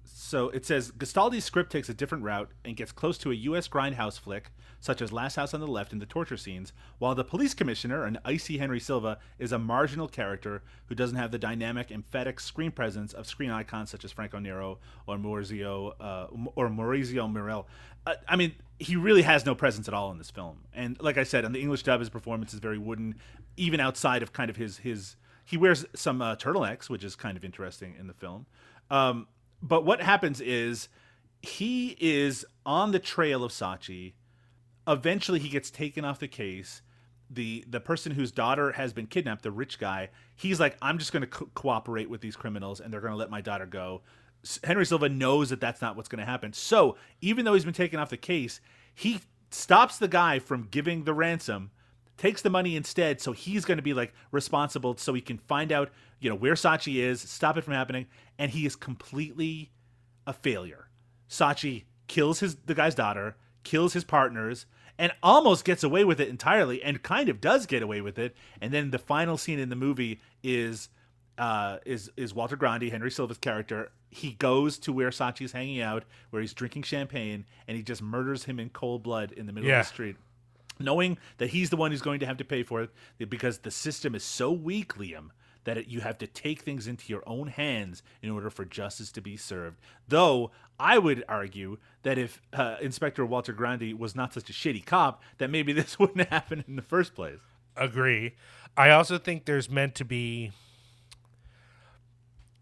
[0.04, 3.68] so it says Gastaldi's script takes a different route and gets close to a U.S.
[3.68, 7.24] grindhouse flick, such as Last House on the Left in the torture scenes, while the
[7.24, 11.90] police commissioner, an icy Henry Silva, is a marginal character who doesn't have the dynamic,
[11.90, 16.26] emphatic screen presence of screen icons such as Franco Nero or Maurizio uh,
[16.56, 17.64] or Maurizio Merli.
[18.06, 20.58] Uh, I mean, he really has no presence at all in this film.
[20.72, 23.14] And like I said, on the English dub, his performance is very wooden,
[23.56, 25.16] even outside of kind of his his.
[25.48, 28.44] He wears some uh, turtlenecks, which is kind of interesting in the film.
[28.90, 29.28] Um,
[29.62, 30.90] but what happens is
[31.40, 34.14] he is on the trail of Sacchi.
[34.86, 36.82] Eventually, he gets taken off the case.
[37.30, 41.12] The the person whose daughter has been kidnapped, the rich guy, he's like, I'm just
[41.12, 44.02] going to co- cooperate with these criminals, and they're going to let my daughter go.
[44.62, 46.52] Henry Silva knows that that's not what's going to happen.
[46.52, 48.60] So even though he's been taken off the case,
[48.94, 49.20] he
[49.50, 51.70] stops the guy from giving the ransom,
[52.18, 53.20] takes the money instead.
[53.22, 55.90] So he's going to be like responsible, so he can find out,
[56.20, 58.06] you know, where Sacchi is, stop it from happening,
[58.38, 59.70] and he is completely
[60.26, 60.88] a failure.
[61.28, 64.66] Sacchi kills his the guy's daughter, kills his partners,
[64.98, 68.34] and almost gets away with it entirely, and kind of does get away with it.
[68.60, 70.88] And then the final scene in the movie is
[71.38, 73.92] uh, is is Walter Grandi, Henry Silva's character.
[74.10, 78.44] He goes to where Sacchi's hanging out, where he's drinking champagne, and he just murders
[78.44, 79.80] him in cold blood in the middle Yeah.
[79.80, 80.16] of the street,
[80.78, 82.90] knowing that he's the one who's going to have to pay for it
[83.28, 85.30] because the system is so weak, Liam,
[85.64, 89.12] that it, you have to take things into your own hands in order for justice
[89.12, 89.78] to be served.
[90.08, 90.50] Though
[90.80, 95.22] I would argue that if uh, Inspector Walter Grandi was not such a shitty cop,
[95.38, 97.40] that maybe this wouldn't happen in the first place.
[97.76, 98.34] agree.
[98.76, 100.52] I also think there's meant to be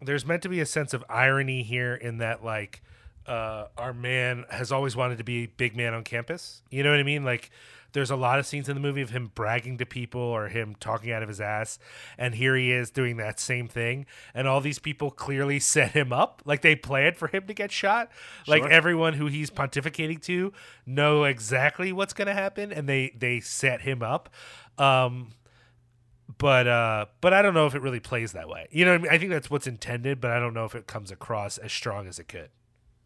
[0.01, 2.81] there's meant to be a sense of irony here in that like
[3.25, 6.61] uh, our man has always wanted to be big man on campus.
[6.69, 7.23] You know what I mean?
[7.23, 7.51] Like
[7.93, 10.75] there's a lot of scenes in the movie of him bragging to people or him
[10.79, 11.79] talking out of his ass
[12.17, 16.13] and here he is doing that same thing and all these people clearly set him
[16.13, 18.09] up like they planned for him to get shot
[18.47, 20.51] like everyone who he's pontificating to
[20.85, 24.29] know exactly what's going to happen and they they set him up
[24.77, 25.29] um
[26.37, 28.67] but uh but I don't know if it really plays that way.
[28.69, 29.11] You know what I mean?
[29.11, 32.07] I think that's what's intended, but I don't know if it comes across as strong
[32.07, 32.49] as it could.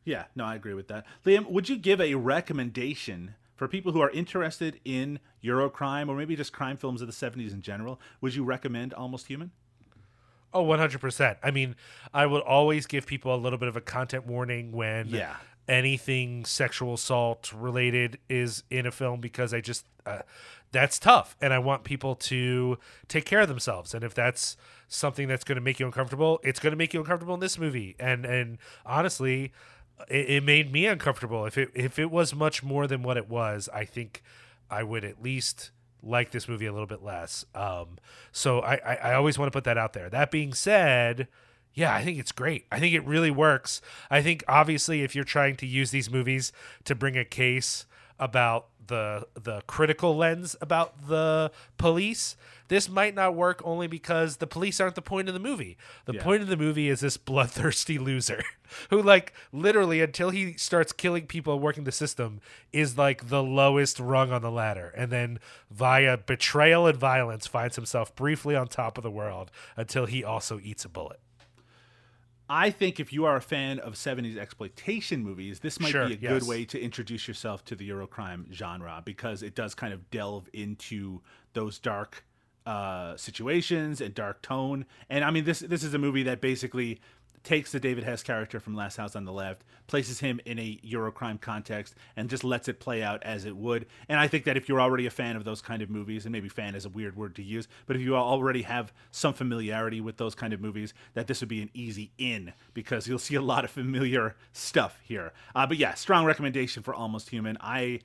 [0.03, 1.05] Yeah, no, I agree with that.
[1.25, 6.35] Liam, would you give a recommendation for people who are interested in Eurocrime or maybe
[6.35, 7.99] just crime films of the 70s in general?
[8.19, 9.51] Would you recommend Almost Human?
[10.51, 11.37] Oh, 100%.
[11.43, 11.75] I mean,
[12.11, 15.35] I would always give people a little bit of a content warning when Yeah.
[15.67, 20.23] anything sexual assault related is in a film because I just uh,
[20.71, 24.57] that's tough and I want people to take care of themselves and if that's
[24.87, 27.59] something that's going to make you uncomfortable, it's going to make you uncomfortable in this
[27.59, 27.95] movie.
[27.99, 28.57] And and
[28.87, 29.51] honestly,
[30.09, 31.45] it, it made me uncomfortable.
[31.45, 34.23] If it if it was much more than what it was, I think
[34.69, 35.71] I would at least
[36.03, 37.45] like this movie a little bit less.
[37.53, 37.97] Um,
[38.31, 40.09] so I, I, I always want to put that out there.
[40.09, 41.27] That being said,
[41.73, 42.65] yeah, I think it's great.
[42.71, 43.81] I think it really works.
[44.09, 46.51] I think obviously if you're trying to use these movies
[46.85, 47.85] to bring a case
[48.19, 52.35] about the the critical lens about the police,
[52.71, 55.75] this might not work only because the police aren't the point of the movie.
[56.05, 56.23] The Yeah.
[56.23, 58.41] point of the movie is this bloodthirsty loser
[58.89, 62.39] who like literally until he starts killing people and working the system
[62.71, 65.37] is like the lowest rung on the ladder and then
[65.69, 70.57] via betrayal and violence finds himself briefly on top of the world until he also
[70.63, 71.19] eats a bullet.
[72.49, 76.13] I think if you are a fan of 70s exploitation movies, this might Sure, be
[76.13, 76.31] a yes.
[76.31, 80.49] good way to introduce yourself to the Eurocrime genre because it does kind of delve
[80.53, 82.23] into those dark
[82.65, 84.85] uh, situations and dark tone.
[85.09, 86.99] And I mean, this this is a movie that basically
[87.43, 90.79] takes the David Hess character from Last House on the Left, places him in a
[90.85, 93.87] Eurocrime context, and just lets it play out as it would.
[94.07, 96.31] And I think that if you're already a fan of those kind of movies, and
[96.31, 100.01] maybe fan is a weird word to use, but if you already have some familiarity
[100.01, 103.35] with those kind of movies, that this would be an easy in because you'll see
[103.35, 105.33] a lot of familiar stuff here.
[105.55, 107.57] Uh, but yeah, strong recommendation for Almost Human.
[107.59, 108.01] I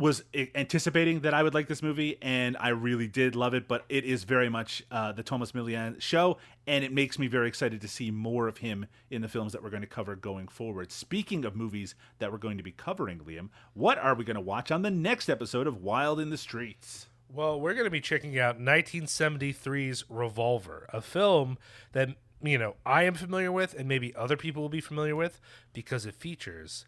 [0.00, 0.24] was
[0.54, 3.68] anticipating that I would like this movie, and I really did love it.
[3.68, 7.46] But it is very much uh, the Thomas Milian show, and it makes me very
[7.46, 10.48] excited to see more of him in the films that we're going to cover going
[10.48, 10.90] forward.
[10.90, 14.40] Speaking of movies that we're going to be covering, Liam, what are we going to
[14.40, 17.08] watch on the next episode of Wild in the Streets?
[17.32, 21.58] Well, we're going to be checking out 1973's Revolver, a film
[21.92, 22.08] that,
[22.42, 25.40] you know, I am familiar with and maybe other people will be familiar with
[25.72, 26.86] because it features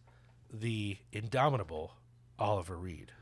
[0.53, 1.95] the indomitable
[2.39, 3.13] Oliver Reed.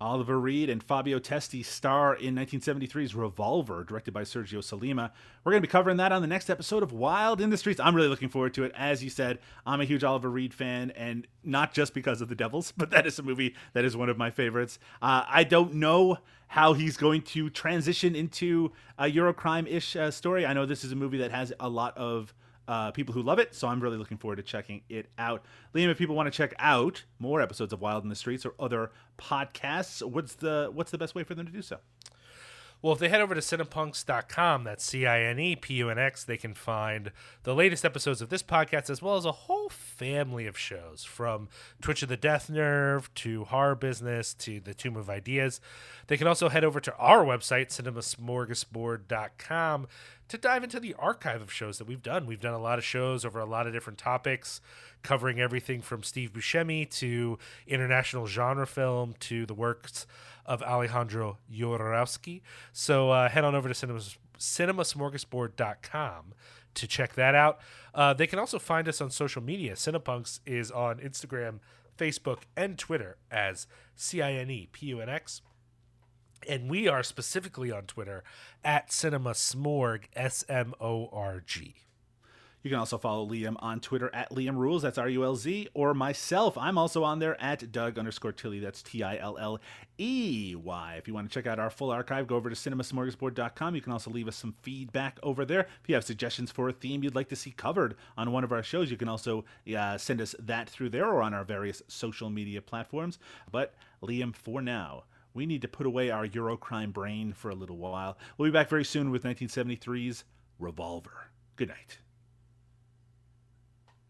[0.00, 5.10] Oliver Reed and Fabio Testi star in 1973's Revolver, directed by Sergio Sollima.
[5.44, 7.78] We're going to be covering that on the next episode of Wild in the Streets.
[7.78, 8.72] I'm really looking forward to it.
[8.74, 12.34] As you said, I'm a huge Oliver Reed fan, and not just because of The
[12.34, 14.78] Devils, but that is a movie that is one of my favorites.
[15.02, 16.16] Uh, I don't know
[16.48, 20.46] how he's going to transition into a Eurocrime ish uh, story.
[20.46, 22.32] I know this is a movie that has a lot of
[22.70, 23.52] uh, people who love it.
[23.52, 25.44] So I'm really looking forward to checking it out.
[25.74, 28.54] Liam, if people want to check out more episodes of Wild in the Streets or
[28.60, 31.78] other podcasts, what's the what's the best way for them to do so?
[32.82, 35.98] Well, if they head over to cinepunx.com, that's C I N E P U N
[35.98, 37.12] X, they can find
[37.42, 41.50] the latest episodes of this podcast as well as a whole family of shows from
[41.82, 45.60] Twitch of the Death Nerve to Horror Business to The Tomb of Ideas.
[46.06, 49.86] They can also head over to our website, cinemasmorgasbord.com,
[50.30, 52.24] to dive into the archive of shows that we've done.
[52.24, 54.60] We've done a lot of shows over a lot of different topics,
[55.02, 60.06] covering everything from Steve Buscemi to international genre film to the works
[60.46, 62.42] of Alejandro Jodorowsky.
[62.72, 66.34] So uh, head on over to cinemas, cinemasmorgasbord.com
[66.74, 67.58] to check that out.
[67.92, 69.74] Uh, they can also find us on social media.
[69.74, 71.58] Cinepunx is on Instagram,
[71.98, 73.66] Facebook, and Twitter as
[73.96, 75.42] C I N E P U N X.
[76.48, 78.24] And we are specifically on Twitter
[78.64, 81.74] at Cinema Smorg, S M O R G.
[82.62, 85.68] You can also follow Liam on Twitter at Liam Rules, that's R U L Z,
[85.72, 86.58] or myself.
[86.58, 89.60] I'm also on there at Doug underscore Tilley, that's T I L L
[89.96, 90.94] E Y.
[90.98, 93.74] If you want to check out our full archive, go over to cinemasmorgasbord.com.
[93.74, 95.60] You can also leave us some feedback over there.
[95.60, 98.52] If you have suggestions for a theme you'd like to see covered on one of
[98.52, 101.82] our shows, you can also uh, send us that through there or on our various
[101.88, 103.18] social media platforms.
[103.50, 105.04] But Liam, for now,
[105.34, 108.18] we need to put away our Eurocrime brain for a little while.
[108.36, 110.24] We'll be back very soon with 1973's
[110.58, 111.30] Revolver.
[111.56, 111.98] Good night.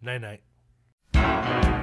[0.03, 0.41] Night
[1.13, 1.80] night.